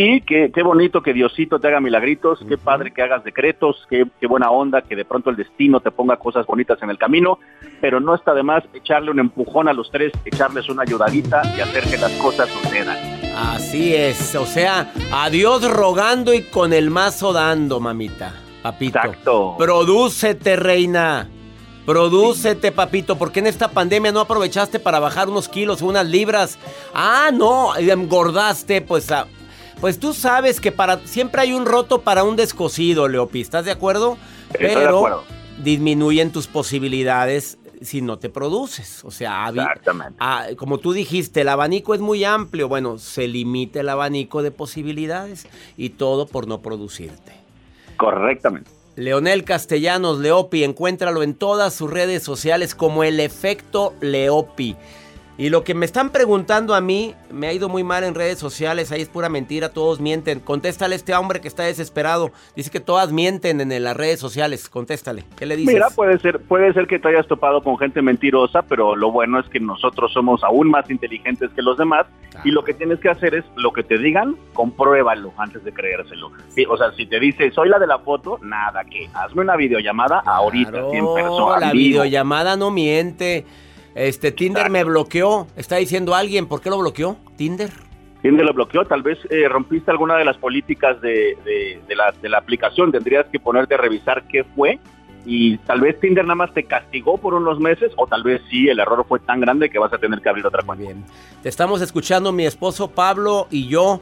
Sí, 0.00 0.22
qué, 0.26 0.50
qué 0.50 0.62
bonito 0.62 1.02
que 1.02 1.12
Diosito 1.12 1.60
te 1.60 1.68
haga 1.68 1.78
milagritos, 1.78 2.38
qué 2.48 2.56
padre 2.56 2.90
que 2.90 3.02
hagas 3.02 3.22
decretos, 3.22 3.86
qué, 3.90 4.06
qué 4.18 4.26
buena 4.26 4.50
onda 4.50 4.80
que 4.80 4.96
de 4.96 5.04
pronto 5.04 5.28
el 5.28 5.36
destino 5.36 5.80
te 5.80 5.90
ponga 5.90 6.16
cosas 6.16 6.46
bonitas 6.46 6.82
en 6.82 6.88
el 6.88 6.96
camino, 6.96 7.38
pero 7.82 8.00
no 8.00 8.14
está 8.14 8.32
de 8.32 8.42
más 8.42 8.64
echarle 8.72 9.10
un 9.10 9.18
empujón 9.18 9.68
a 9.68 9.74
los 9.74 9.90
tres, 9.90 10.10
echarles 10.24 10.70
una 10.70 10.84
ayudadita 10.84 11.42
y 11.54 11.60
hacer 11.60 11.84
que 11.84 11.98
las 11.98 12.12
cosas 12.12 12.48
sucedan. 12.48 12.96
Así 13.36 13.94
es, 13.94 14.34
o 14.36 14.46
sea, 14.46 14.90
a 15.12 15.28
Dios 15.28 15.70
rogando 15.70 16.32
y 16.32 16.44
con 16.44 16.72
el 16.72 16.88
mazo 16.88 17.34
dando, 17.34 17.78
mamita, 17.78 18.32
papito. 18.62 19.00
Exacto. 19.00 19.56
Prodúcete, 19.58 20.56
reina. 20.56 21.28
Prodúcete, 21.84 22.72
papito, 22.72 23.18
porque 23.18 23.40
en 23.40 23.48
esta 23.48 23.68
pandemia 23.68 24.12
no 24.12 24.20
aprovechaste 24.20 24.78
para 24.78 24.98
bajar 24.98 25.28
unos 25.28 25.46
kilos 25.46 25.82
o 25.82 25.86
unas 25.86 26.06
libras. 26.06 26.58
Ah, 26.94 27.30
no, 27.34 27.76
engordaste, 27.76 28.80
pues, 28.80 29.10
ah, 29.10 29.26
pues 29.80 29.98
tú 29.98 30.12
sabes 30.12 30.60
que 30.60 30.72
para 30.72 30.98
siempre 31.06 31.42
hay 31.42 31.52
un 31.52 31.66
roto 31.66 32.02
para 32.02 32.24
un 32.24 32.36
descosido, 32.36 33.08
Leopi, 33.08 33.40
¿estás 33.40 33.64
de 33.64 33.70
acuerdo? 33.70 34.16
Estoy 34.52 34.68
de 34.68 34.74
Pero 34.74 34.96
acuerdo. 34.98 35.24
disminuyen 35.62 36.32
tus 36.32 36.46
posibilidades 36.46 37.58
si 37.80 38.02
no 38.02 38.18
te 38.18 38.28
produces. 38.28 39.02
O 39.04 39.10
sea, 39.10 39.48
Exactamente. 39.48 40.18
como 40.56 40.78
tú 40.78 40.92
dijiste, 40.92 41.40
el 41.40 41.48
abanico 41.48 41.94
es 41.94 42.00
muy 42.00 42.24
amplio. 42.24 42.68
Bueno, 42.68 42.98
se 42.98 43.26
limita 43.26 43.80
el 43.80 43.88
abanico 43.88 44.42
de 44.42 44.50
posibilidades 44.50 45.46
y 45.76 45.90
todo 45.90 46.26
por 46.26 46.46
no 46.46 46.60
producirte. 46.60 47.32
Correctamente. 47.96 48.70
Leonel 48.96 49.44
Castellanos 49.44 50.18
Leopi, 50.18 50.62
encuéntralo 50.64 51.22
en 51.22 51.34
todas 51.34 51.72
sus 51.72 51.90
redes 51.90 52.22
sociales 52.22 52.74
como 52.74 53.02
el 53.02 53.18
efecto 53.18 53.94
Leopi. 54.02 54.76
Y 55.40 55.48
lo 55.48 55.64
que 55.64 55.72
me 55.72 55.86
están 55.86 56.10
preguntando 56.10 56.74
a 56.74 56.82
mí, 56.82 57.14
me 57.30 57.46
ha 57.46 57.52
ido 57.54 57.70
muy 57.70 57.82
mal 57.82 58.04
en 58.04 58.14
redes 58.14 58.38
sociales, 58.38 58.92
ahí 58.92 59.00
es 59.00 59.08
pura 59.08 59.30
mentira, 59.30 59.70
todos 59.70 59.98
mienten. 59.98 60.38
Contéstale 60.38 60.94
a 60.94 60.96
este 60.96 61.14
hombre 61.14 61.40
que 61.40 61.48
está 61.48 61.62
desesperado. 61.62 62.30
Dice 62.54 62.70
que 62.70 62.78
todas 62.78 63.10
mienten 63.10 63.58
en 63.58 63.82
las 63.82 63.96
redes 63.96 64.20
sociales. 64.20 64.68
Contéstale. 64.68 65.24
¿Qué 65.38 65.46
le 65.46 65.56
dices? 65.56 65.72
Mira, 65.72 65.88
puede 65.96 66.18
ser, 66.18 66.40
puede 66.40 66.74
ser 66.74 66.86
que 66.86 66.98
te 66.98 67.08
hayas 67.08 67.26
topado 67.26 67.62
con 67.62 67.78
gente 67.78 68.02
mentirosa, 68.02 68.60
pero 68.60 68.94
lo 68.94 69.12
bueno 69.12 69.40
es 69.40 69.48
que 69.48 69.60
nosotros 69.60 70.12
somos 70.12 70.44
aún 70.44 70.68
más 70.68 70.90
inteligentes 70.90 71.48
que 71.56 71.62
los 71.62 71.78
demás 71.78 72.04
y 72.44 72.50
lo 72.50 72.62
que 72.62 72.74
tienes 72.74 73.00
que 73.00 73.08
hacer 73.08 73.34
es 73.34 73.46
lo 73.56 73.72
que 73.72 73.82
te 73.82 73.96
digan, 73.96 74.36
compruébalo 74.52 75.32
antes 75.38 75.64
de 75.64 75.72
creérselo. 75.72 76.32
Sí, 76.48 76.66
o 76.68 76.76
sea, 76.76 76.92
si 76.92 77.06
te 77.06 77.18
dice 77.18 77.50
soy 77.52 77.70
la 77.70 77.78
de 77.78 77.86
la 77.86 78.00
foto, 78.00 78.38
nada 78.42 78.84
que 78.84 79.08
hazme 79.14 79.40
una 79.40 79.56
videollamada 79.56 80.18
ahorita, 80.18 80.70
Claro, 80.70 80.90
100 80.90 81.14
personas. 81.14 81.60
la 81.62 81.72
videollamada 81.72 82.56
no 82.58 82.70
miente. 82.70 83.46
Este 84.08 84.32
Tinder 84.32 84.70
me 84.70 84.82
bloqueó. 84.84 85.46
Está 85.56 85.76
diciendo 85.76 86.14
alguien, 86.14 86.46
¿por 86.46 86.60
qué 86.62 86.70
lo 86.70 86.78
bloqueó? 86.78 87.16
Tinder. 87.36 87.70
Tinder 88.22 88.44
lo 88.46 88.54
bloqueó, 88.54 88.84
tal 88.86 89.02
vez 89.02 89.18
eh, 89.30 89.46
rompiste 89.48 89.90
alguna 89.90 90.16
de 90.16 90.24
las 90.24 90.36
políticas 90.38 91.00
de, 91.02 91.36
de- 91.44 91.80
de 91.86 91.96
la, 91.96 92.12
de 92.20 92.28
la 92.28 92.38
aplicación, 92.38 92.92
tendrías 92.92 93.26
que 93.32 93.38
ponerte 93.38 93.74
a 93.74 93.78
revisar 93.78 94.24
qué 94.28 94.44
fue 94.44 94.78
y 95.26 95.58
tal 95.58 95.80
vez 95.82 96.00
Tinder 96.00 96.24
nada 96.24 96.34
más 96.34 96.52
te 96.54 96.64
castigó 96.64 97.18
por 97.18 97.34
unos 97.34 97.58
meses 97.60 97.92
o 97.96 98.06
tal 98.06 98.22
vez 98.22 98.40
sí, 98.50 98.68
el 98.68 98.78
error 98.78 99.04
fue 99.08 99.20
tan 99.20 99.40
grande 99.40 99.68
que 99.70 99.78
vas 99.78 99.92
a 99.92 99.98
tener 99.98 100.20
que 100.20 100.28
abrir 100.30 100.46
otra 100.46 100.62
cuenta. 100.62 100.82
Bien. 100.84 101.04
Te 101.42 101.48
estamos 101.50 101.80
escuchando 101.82 102.32
mi 102.32 102.46
esposo 102.46 102.90
Pablo 102.90 103.48
y 103.50 103.68
yo 103.68 104.00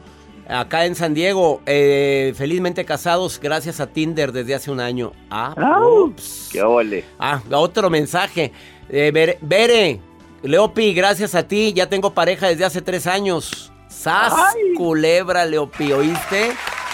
acá 0.48 0.86
en 0.86 0.94
San 0.94 1.12
Diego, 1.14 1.60
eh, 1.66 2.32
felizmente 2.36 2.84
casados 2.84 3.38
gracias 3.40 3.80
a 3.80 3.88
Tinder 3.88 4.30
desde 4.32 4.54
hace 4.54 4.70
un 4.70 4.78
año. 4.80 5.12
Ah, 5.30 5.54
ups. 5.86 6.50
¡Qué 6.52 6.62
ole! 6.62 7.04
Ah, 7.18 7.40
otro 7.52 7.88
mensaje. 7.90 8.52
Eh, 8.90 9.10
Bere, 9.12 9.38
Bere, 9.40 10.00
Leopi, 10.42 10.94
gracias 10.94 11.34
a 11.34 11.46
ti, 11.46 11.72
ya 11.72 11.88
tengo 11.88 12.14
pareja 12.14 12.48
desde 12.48 12.64
hace 12.64 12.82
tres 12.82 13.06
años. 13.06 13.72
¡Sas! 13.88 14.34
Culebra, 14.76 15.44
Leopi, 15.44 15.92
¿oíste? 15.92 16.52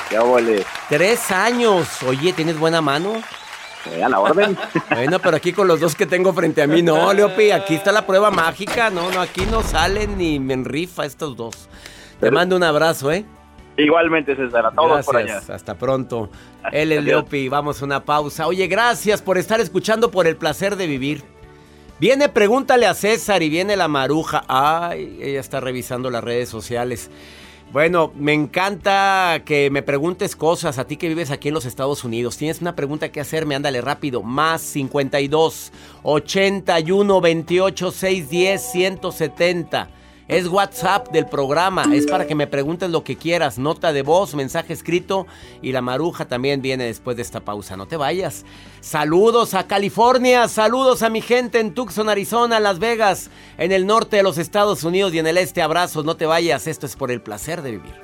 ¡Qué 0.09 0.19
ole! 0.19 0.65
Tres 0.89 1.31
años. 1.31 2.03
Oye, 2.03 2.33
¿tienes 2.33 2.59
buena 2.59 2.81
mano? 2.81 3.23
a 4.03 4.09
la 4.09 4.19
orden. 4.19 4.57
Bueno, 4.91 5.19
pero 5.19 5.37
aquí 5.37 5.53
con 5.53 5.69
los 5.69 5.81
dos 5.81 5.95
que 5.95 6.07
tengo 6.07 6.33
frente 6.33 6.63
a 6.63 6.67
mí, 6.67 6.83
no, 6.83 7.13
Leopi, 7.13 7.51
aquí 7.51 7.75
está 7.75 7.93
la 7.93 8.07
prueba 8.07 8.31
mágica. 8.31 8.91
No, 8.91 9.11
no, 9.11 9.21
aquí 9.21 9.45
no 9.51 9.63
salen 9.63 10.17
ni 10.17 10.39
me 10.41 10.55
enrifa 10.55 11.05
estos 11.05 11.37
dos. 11.37 11.69
Te 12.21 12.31
mando 12.31 12.57
un 12.57 12.63
abrazo, 12.63 13.13
¿eh? 13.13 13.25
Igualmente, 13.77 14.37
César, 14.37 14.67
a 14.67 14.71
todos 14.71 15.05
por 15.05 15.17
allá. 15.17 15.33
Gracias, 15.33 15.51
hasta 15.51 15.75
pronto. 15.75 16.31
Él 16.73 16.93
es. 16.93 17.05
Leopi, 17.05 17.49
vamos 17.49 17.83
a 17.83 17.85
una 17.85 18.05
pausa. 18.05 18.47
Oye, 18.47 18.67
gracias 18.69 19.21
por 19.21 19.37
estar 19.37 19.61
escuchando 19.61 20.11
por 20.11 20.27
el 20.27 20.37
placer 20.37 20.77
de 20.77 20.87
vivir. 20.87 21.34
Viene, 22.05 22.29
pregúntale 22.29 22.85
a 22.85 22.93
César 22.93 23.43
y 23.43 23.49
viene 23.49 23.77
la 23.77 23.89
maruja. 23.89 24.45
Ay, 24.47 25.19
ella 25.23 25.41
está 25.41 25.59
revisando 25.61 26.11
las 26.11 26.23
redes 26.23 26.51
sociales. 26.51 27.09
Bueno, 27.73 28.13
me 28.15 28.35
encanta 28.35 29.41
que 29.47 29.71
me 29.71 29.83
preguntes 29.83 30.37
cosas 30.37 30.79
a 30.79 30.87
ti 30.87 30.99
que 30.99 31.09
vives 31.09 31.31
aquí 31.31 31.49
en 31.49 31.55
los 31.55 31.65
Estados 31.65 32.05
Unidos. 32.05 32.37
Tienes 32.37 32.61
una 32.61 32.77
pregunta 32.77 33.11
que 33.11 33.23
hacerme, 33.23 33.55
ándale 33.55 33.81
rápido. 33.81 34.23
Más 34.23 34.61
52 34.61 35.73
81 36.03 37.21
28 37.23 37.91
610 37.91 38.63
170. 38.71 39.89
Es 40.27 40.49
WhatsApp 40.49 41.11
del 41.11 41.27
programa. 41.27 41.85
Es 41.93 42.07
para 42.07 42.27
que 42.27 42.35
me 42.35 42.47
preguntes 42.47 42.91
lo 42.91 43.05
que 43.05 43.17
quieras. 43.17 43.59
Nota 43.59 43.93
de 43.93 44.03
voz, 44.03 44.35
mensaje 44.35 44.73
escrito. 44.73 45.27
Y 45.61 45.73
la 45.73 45.83
maruja 45.83 46.27
también 46.27 46.63
viene 46.63 46.85
después 46.85 47.17
de 47.17 47.23
esta 47.23 47.41
pausa. 47.41 47.77
No 47.77 47.87
te 47.87 47.97
vayas. 47.97 48.45
Saludos 48.81 49.55
a 49.55 49.67
California. 49.67 50.49
Saludos 50.49 51.03
a 51.03 51.11
mi 51.11 51.21
gente 51.21 51.61
en 51.61 51.75
Tucson, 51.75 52.09
Arizona, 52.09 52.61
Las 52.61 52.79
Vegas. 52.79 53.31
En 53.59 53.73
el 53.73 53.87
norte 53.87 54.17
de 54.17 54.23
los 54.23 54.39
Estados 54.39 54.83
Unidos 54.85 55.13
y 55.13 55.19
en 55.19 55.27
el 55.27 55.37
este. 55.37 55.61
Abrazos. 55.61 56.05
No 56.05 56.17
te 56.17 56.27
vayas. 56.27 56.67
Esto 56.67 56.87
es 56.87 56.97
por 56.97 57.11
el 57.11 57.21
placer 57.21 57.63
de 57.63 57.73
vivir. 57.73 58.04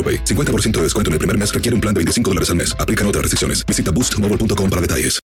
AroPay. 0.01 0.23
50% 0.25 0.71
de 0.77 0.83
descuento 0.83 1.09
en 1.09 1.13
el 1.13 1.19
primer 1.19 1.37
mes 1.37 1.53
requiere 1.53 1.75
un 1.75 1.81
plan 1.81 1.93
de 1.93 1.99
25 1.99 2.31
dólares 2.31 2.49
al 2.49 2.55
mes. 2.55 2.75
Aplican 2.79 3.05
otras 3.05 3.21
restricciones. 3.21 3.63
Visita 3.65 3.91
boostmobile.com 3.91 4.69
para 4.69 4.81
detalles. 4.81 5.21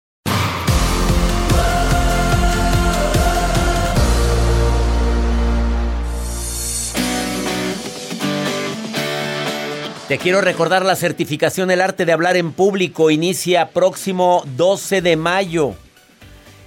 Te 10.08 10.18
quiero 10.18 10.40
recordar 10.40 10.84
la 10.84 10.94
certificación 10.94 11.68
El 11.72 11.80
arte 11.80 12.04
de 12.04 12.12
hablar 12.12 12.36
en 12.36 12.52
público 12.52 13.10
inicia 13.10 13.70
próximo 13.70 14.44
12 14.56 15.02
de 15.02 15.16
mayo. 15.16 15.74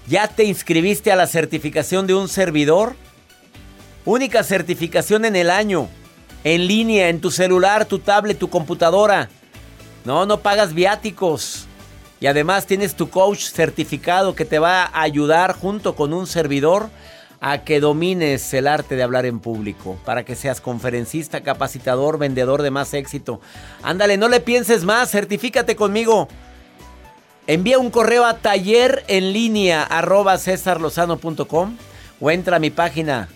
¿Ya 0.10 0.28
te 0.28 0.44
inscribiste 0.44 1.14
a 1.14 1.16
la 1.16 1.26
certificación 1.26 2.06
de 2.06 2.16
un 2.16 2.28
servidor? 2.28 2.98
Única 4.04 4.44
certificación 4.44 5.24
en 5.24 5.38
el 5.38 5.50
año. 5.50 5.88
En 6.44 6.68
línea, 6.68 7.10
en 7.10 7.20
tu 7.20 7.32
celular, 7.32 7.86
tu 7.86 8.00
tablet, 8.00 8.38
tu 8.38 8.50
computadora. 8.50 9.30
No, 10.06 10.26
no 10.26 10.40
pagas 10.40 10.74
viáticos. 10.74 11.68
Y 12.22 12.28
además 12.28 12.66
tienes 12.66 12.96
tu 12.96 13.10
coach 13.10 13.46
certificado 13.50 14.36
que 14.36 14.46
te 14.46 14.60
va 14.60 14.84
a 14.84 15.02
ayudar 15.02 15.54
junto 15.54 15.96
con 15.96 16.14
un 16.14 16.28
servidor 16.28 16.90
a 17.42 17.64
que 17.64 17.80
domines 17.80 18.54
el 18.54 18.68
arte 18.68 18.96
de 18.96 19.04
hablar 19.04 19.26
en 19.26 19.40
público, 19.40 19.98
para 20.04 20.26
que 20.26 20.36
seas 20.36 20.60
conferencista, 20.60 21.42
capacitador, 21.42 22.18
vendedor 22.18 22.62
de 22.62 22.72
más 22.72 22.94
éxito. 22.94 23.40
Ándale, 23.82 24.18
no 24.18 24.28
le 24.28 24.42
pienses 24.42 24.84
más, 24.84 25.10
certifícate 25.10 25.76
conmigo. 25.78 26.28
Envía 27.48 27.80
un 27.80 27.90
correo 27.90 28.26
a 28.26 28.38
taller 28.38 29.04
en 29.08 29.34
línea 29.34 29.88
o 32.22 32.32
entra 32.32 32.58
a 32.58 32.60
mi 32.60 32.70
página 32.70 33.30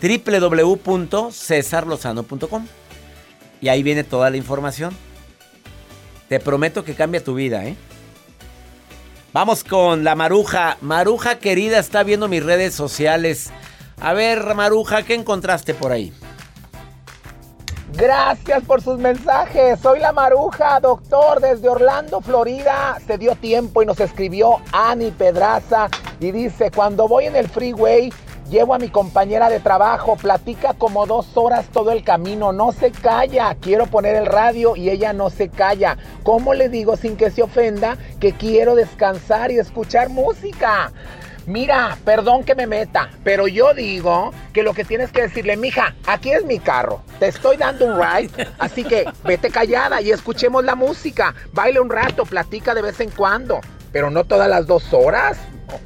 www.cesarlozano.com 0.00 2.66
y 3.60 3.68
ahí 3.68 3.82
viene 3.82 4.04
toda 4.04 4.30
la 4.30 4.36
información. 4.36 4.96
Te 6.28 6.38
prometo 6.40 6.84
que 6.84 6.94
cambia 6.94 7.22
tu 7.22 7.34
vida, 7.34 7.66
¿eh? 7.66 7.76
Vamos 9.32 9.62
con 9.62 10.02
la 10.02 10.16
Maruja. 10.16 10.76
Maruja 10.80 11.38
querida 11.38 11.78
está 11.78 12.02
viendo 12.02 12.28
mis 12.28 12.42
redes 12.42 12.74
sociales. 12.74 13.50
A 14.00 14.12
ver, 14.12 14.54
Maruja, 14.54 15.04
¿qué 15.04 15.14
encontraste 15.14 15.74
por 15.74 15.92
ahí? 15.92 16.12
Gracias 17.92 18.64
por 18.64 18.82
sus 18.82 18.98
mensajes. 18.98 19.78
Soy 19.80 20.00
la 20.00 20.12
Maruja, 20.12 20.80
doctor, 20.80 21.40
desde 21.40 21.68
Orlando, 21.68 22.20
Florida. 22.20 22.98
Se 23.06 23.18
dio 23.18 23.34
tiempo 23.36 23.82
y 23.82 23.86
nos 23.86 24.00
escribió 24.00 24.60
Ani 24.72 25.10
Pedraza 25.10 25.88
y 26.18 26.30
dice, 26.30 26.70
cuando 26.70 27.08
voy 27.08 27.26
en 27.26 27.36
el 27.36 27.48
freeway, 27.48 28.12
llevo 28.50 28.74
a 28.74 28.78
mi 28.78 28.88
compañera 28.88 29.48
de 29.48 29.60
trabajo, 29.60 30.16
platica 30.16 30.74
como 30.74 31.06
dos 31.06 31.36
horas 31.36 31.66
todo 31.72 31.92
el 31.92 32.02
camino, 32.02 32.52
no 32.52 32.72
se 32.72 32.90
calla. 32.90 33.56
Quiero 33.60 33.86
poner 33.86 34.16
el 34.16 34.26
radio 34.26 34.76
y 34.76 34.90
ella 34.90 35.12
no 35.12 35.30
se 35.30 35.48
calla. 35.48 35.96
¿Cómo 36.24 36.52
le 36.52 36.68
digo 36.68 36.96
sin 36.96 37.16
que 37.16 37.30
se 37.30 37.42
ofenda 37.42 37.96
que 38.18 38.32
quiero 38.32 38.74
descansar 38.74 39.52
y 39.52 39.58
escuchar 39.58 40.10
música? 40.10 40.92
Mira, 41.46 41.96
perdón 42.04 42.44
que 42.44 42.54
me 42.54 42.66
meta, 42.66 43.10
pero 43.24 43.48
yo 43.48 43.72
digo 43.72 44.30
que 44.52 44.62
lo 44.62 44.74
que 44.74 44.84
tienes 44.84 45.10
que 45.10 45.22
decirle, 45.22 45.56
mija, 45.56 45.94
aquí 46.06 46.30
es 46.30 46.44
mi 46.44 46.58
carro, 46.58 47.02
te 47.18 47.28
estoy 47.28 47.56
dando 47.56 47.86
un 47.86 48.00
ride, 48.00 48.46
así 48.58 48.84
que 48.84 49.06
vete 49.24 49.50
callada 49.50 50.02
y 50.02 50.10
escuchemos 50.10 50.64
la 50.64 50.74
música, 50.74 51.34
baile 51.52 51.80
un 51.80 51.88
rato, 51.88 52.24
platica 52.24 52.74
de 52.74 52.82
vez 52.82 53.00
en 53.00 53.10
cuando, 53.10 53.60
pero 53.90 54.10
no 54.10 54.24
todas 54.24 54.48
las 54.48 54.66
dos 54.66 54.92
horas. 54.92 55.38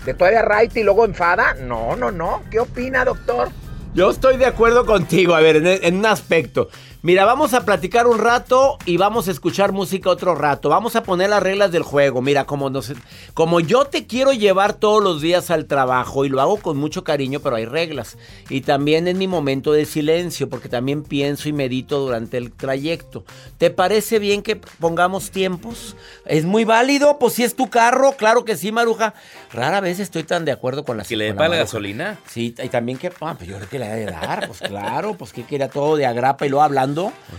¿De 0.04 0.14
todavía 0.14 0.42
ride 0.42 0.80
y 0.80 0.84
luego 0.84 1.04
enfada? 1.04 1.54
No, 1.54 1.96
no, 1.96 2.10
no. 2.10 2.42
¿Qué 2.50 2.60
opina, 2.60 3.04
doctor? 3.04 3.48
Yo 3.94 4.10
estoy 4.10 4.36
de 4.36 4.46
acuerdo 4.46 4.86
contigo, 4.86 5.34
a 5.34 5.40
ver, 5.40 5.56
en, 5.56 5.66
en, 5.66 5.96
un 5.96 6.06
aspecto. 6.06 6.68
Mira, 7.04 7.26
vamos 7.26 7.52
a 7.52 7.66
platicar 7.66 8.06
un 8.06 8.18
rato 8.18 8.78
y 8.86 8.96
vamos 8.96 9.28
a 9.28 9.30
escuchar 9.30 9.72
música 9.72 10.08
otro 10.08 10.34
rato. 10.34 10.70
Vamos 10.70 10.96
a 10.96 11.02
poner 11.02 11.28
las 11.28 11.42
reglas 11.42 11.70
del 11.70 11.82
juego. 11.82 12.22
Mira, 12.22 12.46
como, 12.46 12.70
nos, 12.70 12.94
como 13.34 13.60
yo 13.60 13.84
te 13.84 14.06
quiero 14.06 14.32
llevar 14.32 14.72
todos 14.72 15.04
los 15.04 15.20
días 15.20 15.50
al 15.50 15.66
trabajo 15.66 16.24
y 16.24 16.30
lo 16.30 16.40
hago 16.40 16.56
con 16.62 16.78
mucho 16.78 17.04
cariño, 17.04 17.40
pero 17.40 17.56
hay 17.56 17.66
reglas. 17.66 18.16
Y 18.48 18.62
también 18.62 19.06
en 19.06 19.18
mi 19.18 19.28
momento 19.28 19.70
de 19.72 19.84
silencio, 19.84 20.48
porque 20.48 20.70
también 20.70 21.02
pienso 21.02 21.46
y 21.46 21.52
medito 21.52 22.00
durante 22.00 22.38
el 22.38 22.52
trayecto. 22.52 23.26
¿Te 23.58 23.68
parece 23.68 24.18
bien 24.18 24.40
que 24.40 24.56
pongamos 24.56 25.30
tiempos? 25.30 25.96
¿Es 26.24 26.46
muy 26.46 26.64
válido? 26.64 27.18
Pues 27.18 27.34
si 27.34 27.44
es 27.44 27.54
tu 27.54 27.68
carro, 27.68 28.12
claro 28.12 28.46
que 28.46 28.56
sí, 28.56 28.72
Maruja. 28.72 29.12
Rara 29.52 29.82
vez 29.82 30.00
estoy 30.00 30.24
tan 30.24 30.46
de 30.46 30.52
acuerdo 30.52 30.86
con 30.86 30.96
la 30.96 31.04
¿Que 31.04 31.18
le 31.18 31.26
dé 31.26 31.34
para 31.34 31.50
la 31.50 31.56
gasolina? 31.56 32.18
Sí, 32.26 32.54
y 32.56 32.68
también 32.70 32.96
que, 32.96 33.12
ah, 33.20 33.34
pues 33.36 33.46
yo 33.46 33.56
creo 33.56 33.68
que 33.68 33.78
le 33.78 33.84
ha 33.84 33.94
de 33.94 34.06
dar, 34.06 34.46
pues 34.46 34.60
claro, 34.60 35.18
pues 35.18 35.34
que 35.34 35.44
quería 35.44 35.68
todo 35.68 35.96
de 35.96 36.06
agrapa 36.06 36.46
y 36.46 36.48
luego 36.48 36.62
hablando. 36.62 36.93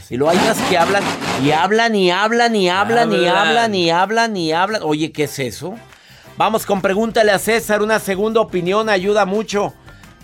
Y 0.10 0.18
luego 0.18 0.32
hay 0.32 0.38
unas 0.38 0.62
que 0.64 0.78
hablan 0.78 1.04
y 1.44 1.52
hablan 1.52 1.96
y 1.96 2.12
hablan 2.12 2.56
y 2.56 2.70
hablan 2.70 3.14
y 3.14 3.28
hablan 3.28 3.76
y 3.76 3.90
hablan 3.90 4.38
y 4.38 4.52
hablan. 4.52 4.82
Oye, 4.84 5.12
¿qué 5.12 5.24
es 5.24 5.40
eso? 5.40 5.76
Vamos 6.38 6.66
con 6.66 6.82
pregúntale 6.82 7.32
a 7.32 7.40
César, 7.40 7.82
una 7.82 8.00
segunda 8.00 8.42
opinión 8.42 8.90
ayuda 8.90 9.26
mucho. 9.26 9.74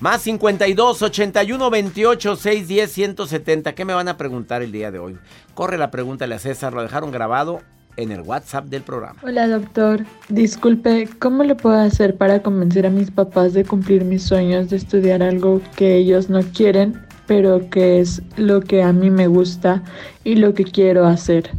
Más 0.02 0.22
52 0.24 1.02
81 1.02 1.70
28 1.70 2.36
610 2.36 2.92
170. 2.92 3.76
¿Qué 3.76 3.86
me 3.86 3.94
van 3.94 4.08
a 4.08 4.18
preguntar 4.18 4.62
el 4.62 4.72
día 4.72 4.92
de 4.92 5.00
hoy? 5.00 5.18
Corre 5.54 5.78
la 5.78 5.92
pregúntale 5.92 6.36
a 6.36 6.40
César, 6.40 6.74
lo 6.74 6.82
dejaron 6.82 7.12
grabado 7.12 7.62
en 7.98 8.12
el 8.12 8.22
WhatsApp 8.22 8.66
del 8.66 8.82
programa. 8.82 9.20
Hola 9.24 9.48
doctor, 9.48 10.06
disculpe, 10.30 11.08
¿cómo 11.20 11.44
le 11.44 11.56
puedo 11.56 11.80
hacer 11.80 12.18
para 12.18 12.42
convencer 12.42 12.86
a 12.86 12.90
mis 12.90 13.12
papás 13.12 13.54
de 13.54 13.64
cumplir 13.64 14.04
mis 14.04 14.24
sueños 14.24 14.70
de 14.70 14.78
estudiar 14.78 15.22
algo 15.22 15.62
que 15.76 15.98
ellos 15.98 16.30
no 16.30 16.42
quieren, 16.42 17.00
pero 17.32 17.70
que 17.70 18.02
es 18.02 18.22
lo 18.36 18.60
que 18.60 18.84
a 18.84 18.92
mí 18.92 19.10
me 19.10 19.28
gusta 19.28 19.84
y 20.26 20.36
lo 20.36 20.54
que 20.54 20.66
quiero 20.66 21.06
hacer? 21.06 21.50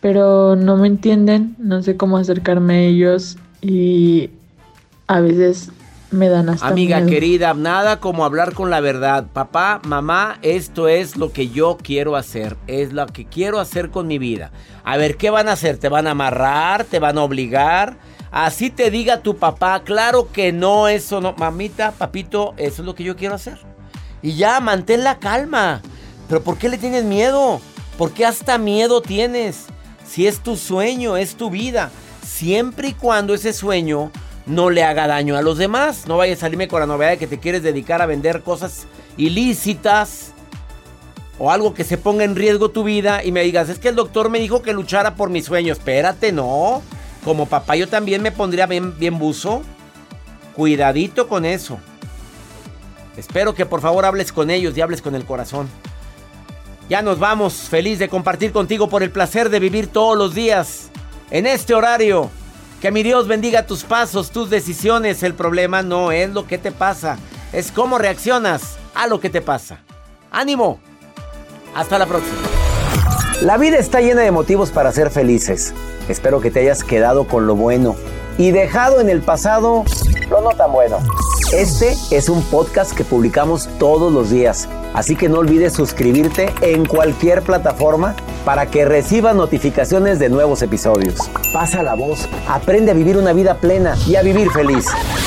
Pero 0.00 0.56
no 0.56 0.76
me 0.76 0.88
entienden, 0.88 1.54
no 1.56 1.84
sé 1.84 1.96
cómo 1.96 2.16
acercarme 2.16 2.74
a 2.74 2.80
ellos 2.80 3.38
y 3.60 4.30
a 5.06 5.20
veces 5.20 5.70
me 6.10 6.28
dan 6.28 6.48
hasta 6.48 6.66
Amiga 6.66 6.96
miedo. 6.96 7.10
querida, 7.10 7.54
nada 7.54 8.00
como 8.00 8.24
hablar 8.24 8.54
con 8.54 8.70
la 8.70 8.80
verdad. 8.80 9.28
Papá, 9.32 9.80
mamá, 9.84 10.40
esto 10.42 10.88
es 10.88 11.16
lo 11.16 11.30
que 11.30 11.48
yo 11.48 11.78
quiero 11.80 12.16
hacer. 12.16 12.56
Es 12.66 12.92
lo 12.92 13.06
que 13.06 13.24
quiero 13.24 13.60
hacer 13.60 13.90
con 13.90 14.08
mi 14.08 14.18
vida. 14.18 14.50
A 14.82 14.96
ver, 14.96 15.16
¿qué 15.16 15.30
van 15.30 15.48
a 15.48 15.52
hacer? 15.52 15.78
¿Te 15.78 15.88
van 15.88 16.08
a 16.08 16.10
amarrar? 16.10 16.82
¿Te 16.82 16.98
van 16.98 17.18
a 17.18 17.22
obligar? 17.22 17.98
Así 18.32 18.68
te 18.68 18.90
diga 18.90 19.20
tu 19.20 19.36
papá. 19.36 19.82
Claro 19.84 20.32
que 20.32 20.50
no, 20.50 20.88
eso 20.88 21.20
no. 21.20 21.34
Mamita, 21.34 21.92
papito, 21.92 22.52
eso 22.56 22.82
es 22.82 22.86
lo 22.86 22.96
que 22.96 23.04
yo 23.04 23.14
quiero 23.14 23.36
hacer. 23.36 23.70
Y 24.22 24.34
ya, 24.34 24.60
mantén 24.60 25.04
la 25.04 25.18
calma. 25.18 25.82
Pero 26.28 26.42
¿por 26.42 26.58
qué 26.58 26.68
le 26.68 26.78
tienes 26.78 27.04
miedo? 27.04 27.60
¿Por 27.98 28.12
qué 28.12 28.24
hasta 28.24 28.58
miedo 28.58 29.00
tienes? 29.02 29.66
Si 30.06 30.26
es 30.26 30.40
tu 30.40 30.56
sueño, 30.56 31.16
es 31.16 31.34
tu 31.34 31.50
vida. 31.50 31.90
Siempre 32.24 32.88
y 32.88 32.92
cuando 32.94 33.34
ese 33.34 33.52
sueño 33.52 34.10
no 34.46 34.70
le 34.70 34.84
haga 34.84 35.06
daño 35.06 35.36
a 35.36 35.42
los 35.42 35.58
demás. 35.58 36.06
No 36.06 36.16
vayas 36.16 36.38
a 36.38 36.40
salirme 36.42 36.68
con 36.68 36.80
la 36.80 36.86
novedad 36.86 37.10
de 37.10 37.18
que 37.18 37.26
te 37.26 37.38
quieres 37.38 37.62
dedicar 37.62 38.02
a 38.02 38.06
vender 38.06 38.42
cosas 38.42 38.86
ilícitas 39.16 40.32
o 41.38 41.50
algo 41.50 41.72
que 41.72 41.84
se 41.84 41.96
ponga 41.96 42.24
en 42.24 42.36
riesgo 42.36 42.70
tu 42.70 42.84
vida 42.84 43.24
y 43.24 43.32
me 43.32 43.42
digas, 43.42 43.68
es 43.68 43.78
que 43.78 43.88
el 43.88 43.96
doctor 43.96 44.28
me 44.28 44.38
dijo 44.38 44.62
que 44.62 44.72
luchara 44.72 45.14
por 45.14 45.30
mis 45.30 45.46
sueños. 45.46 45.78
Espérate, 45.78 46.32
no. 46.32 46.82
Como 47.24 47.46
papá 47.46 47.76
yo 47.76 47.88
también 47.88 48.22
me 48.22 48.32
pondría 48.32 48.66
bien, 48.66 48.98
bien 48.98 49.18
buzo. 49.18 49.62
Cuidadito 50.54 51.28
con 51.28 51.44
eso. 51.44 51.78
Espero 53.16 53.54
que 53.54 53.66
por 53.66 53.80
favor 53.80 54.04
hables 54.04 54.32
con 54.32 54.50
ellos 54.50 54.76
y 54.76 54.80
hables 54.80 55.02
con 55.02 55.14
el 55.14 55.24
corazón. 55.24 55.68
Ya 56.88 57.02
nos 57.02 57.18
vamos, 57.18 57.54
feliz 57.54 57.98
de 57.98 58.08
compartir 58.08 58.52
contigo 58.52 58.88
por 58.88 59.02
el 59.02 59.10
placer 59.10 59.48
de 59.50 59.60
vivir 59.60 59.86
todos 59.86 60.18
los 60.18 60.34
días 60.34 60.90
en 61.30 61.46
este 61.46 61.74
horario. 61.74 62.30
Que 62.80 62.90
mi 62.90 63.02
Dios 63.02 63.28
bendiga 63.28 63.66
tus 63.66 63.84
pasos, 63.84 64.30
tus 64.30 64.50
decisiones. 64.50 65.22
El 65.22 65.34
problema 65.34 65.82
no 65.82 66.12
es 66.12 66.30
lo 66.30 66.46
que 66.46 66.58
te 66.58 66.72
pasa, 66.72 67.18
es 67.52 67.70
cómo 67.70 67.98
reaccionas 67.98 68.76
a 68.94 69.06
lo 69.06 69.20
que 69.20 69.30
te 69.30 69.40
pasa. 69.40 69.80
¡Ánimo! 70.30 70.80
Hasta 71.74 71.98
la 71.98 72.06
próxima. 72.06 72.38
La 73.42 73.56
vida 73.56 73.78
está 73.78 74.00
llena 74.00 74.22
de 74.22 74.30
motivos 74.32 74.70
para 74.70 74.92
ser 74.92 75.10
felices. 75.10 75.72
Espero 76.08 76.40
que 76.40 76.50
te 76.50 76.60
hayas 76.60 76.82
quedado 76.82 77.26
con 77.26 77.46
lo 77.46 77.54
bueno 77.54 77.96
y 78.40 78.52
dejado 78.52 79.02
en 79.02 79.10
el 79.10 79.20
pasado 79.20 79.84
lo 80.30 80.40
no 80.40 80.48
tan 80.52 80.72
bueno. 80.72 80.96
Este 81.52 81.94
es 82.10 82.30
un 82.30 82.42
podcast 82.44 82.92
que 82.96 83.04
publicamos 83.04 83.68
todos 83.78 84.10
los 84.10 84.30
días, 84.30 84.66
así 84.94 85.14
que 85.14 85.28
no 85.28 85.40
olvides 85.40 85.74
suscribirte 85.74 86.50
en 86.62 86.86
cualquier 86.86 87.42
plataforma 87.42 88.14
para 88.46 88.64
que 88.64 88.86
recibas 88.86 89.36
notificaciones 89.36 90.18
de 90.18 90.30
nuevos 90.30 90.62
episodios. 90.62 91.16
Pasa 91.52 91.82
la 91.82 91.94
voz, 91.94 92.30
aprende 92.48 92.92
a 92.92 92.94
vivir 92.94 93.18
una 93.18 93.34
vida 93.34 93.56
plena 93.56 93.94
y 94.06 94.16
a 94.16 94.22
vivir 94.22 94.50
feliz. 94.52 94.86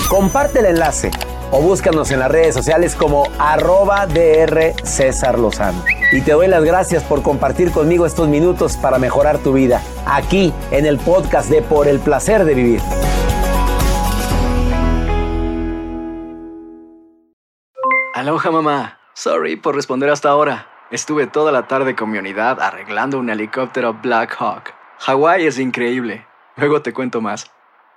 Comparte 0.09 0.59
el 0.59 0.65
enlace 0.65 1.11
o 1.51 1.61
búscanos 1.61 2.09
en 2.09 2.17
las 2.17 2.31
redes 2.31 2.55
sociales 2.55 2.95
como 2.95 3.27
arroba 3.37 4.07
DR 4.07 4.73
César 4.83 5.37
Lozano. 5.37 5.83
Y 6.13 6.21
te 6.21 6.33
doy 6.33 6.47
las 6.47 6.63
gracias 6.63 7.03
por 7.03 7.23
compartir 7.23 7.71
conmigo 7.71 8.05
estos 8.05 8.27
minutos 8.27 8.77
para 8.77 8.99
mejorar 8.99 9.39
tu 9.39 9.51
vida, 9.51 9.81
aquí 10.05 10.53
en 10.69 10.85
el 10.85 10.99
podcast 10.99 11.49
de 11.49 11.63
Por 11.63 11.87
el 11.87 11.99
Placer 11.99 12.45
de 12.45 12.53
Vivir. 12.53 12.81
Aloha 18.13 18.51
mamá. 18.51 18.99
Sorry 19.15 19.55
por 19.55 19.75
responder 19.75 20.11
hasta 20.11 20.29
ahora. 20.29 20.67
Estuve 20.91 21.25
toda 21.25 21.51
la 21.51 21.67
tarde 21.67 21.95
con 21.95 22.11
mi 22.11 22.19
unidad 22.19 22.61
arreglando 22.61 23.17
un 23.17 23.31
helicóptero 23.31 23.97
Black 24.03 24.35
Hawk. 24.37 24.71
Hawái 24.99 25.47
es 25.47 25.57
increíble. 25.57 26.27
Luego 26.57 26.83
te 26.83 26.93
cuento 26.93 27.21
más. 27.21 27.49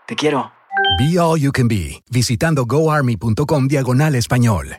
Te 0.07 0.17
quiero. 0.17 0.53
Be 0.99 1.21
All 1.21 1.39
You 1.39 1.53
Can 1.53 1.69
Be, 1.69 2.03
visitando 2.11 2.65
goarmy.com 2.65 3.69
diagonal 3.69 4.15
español. 4.15 4.79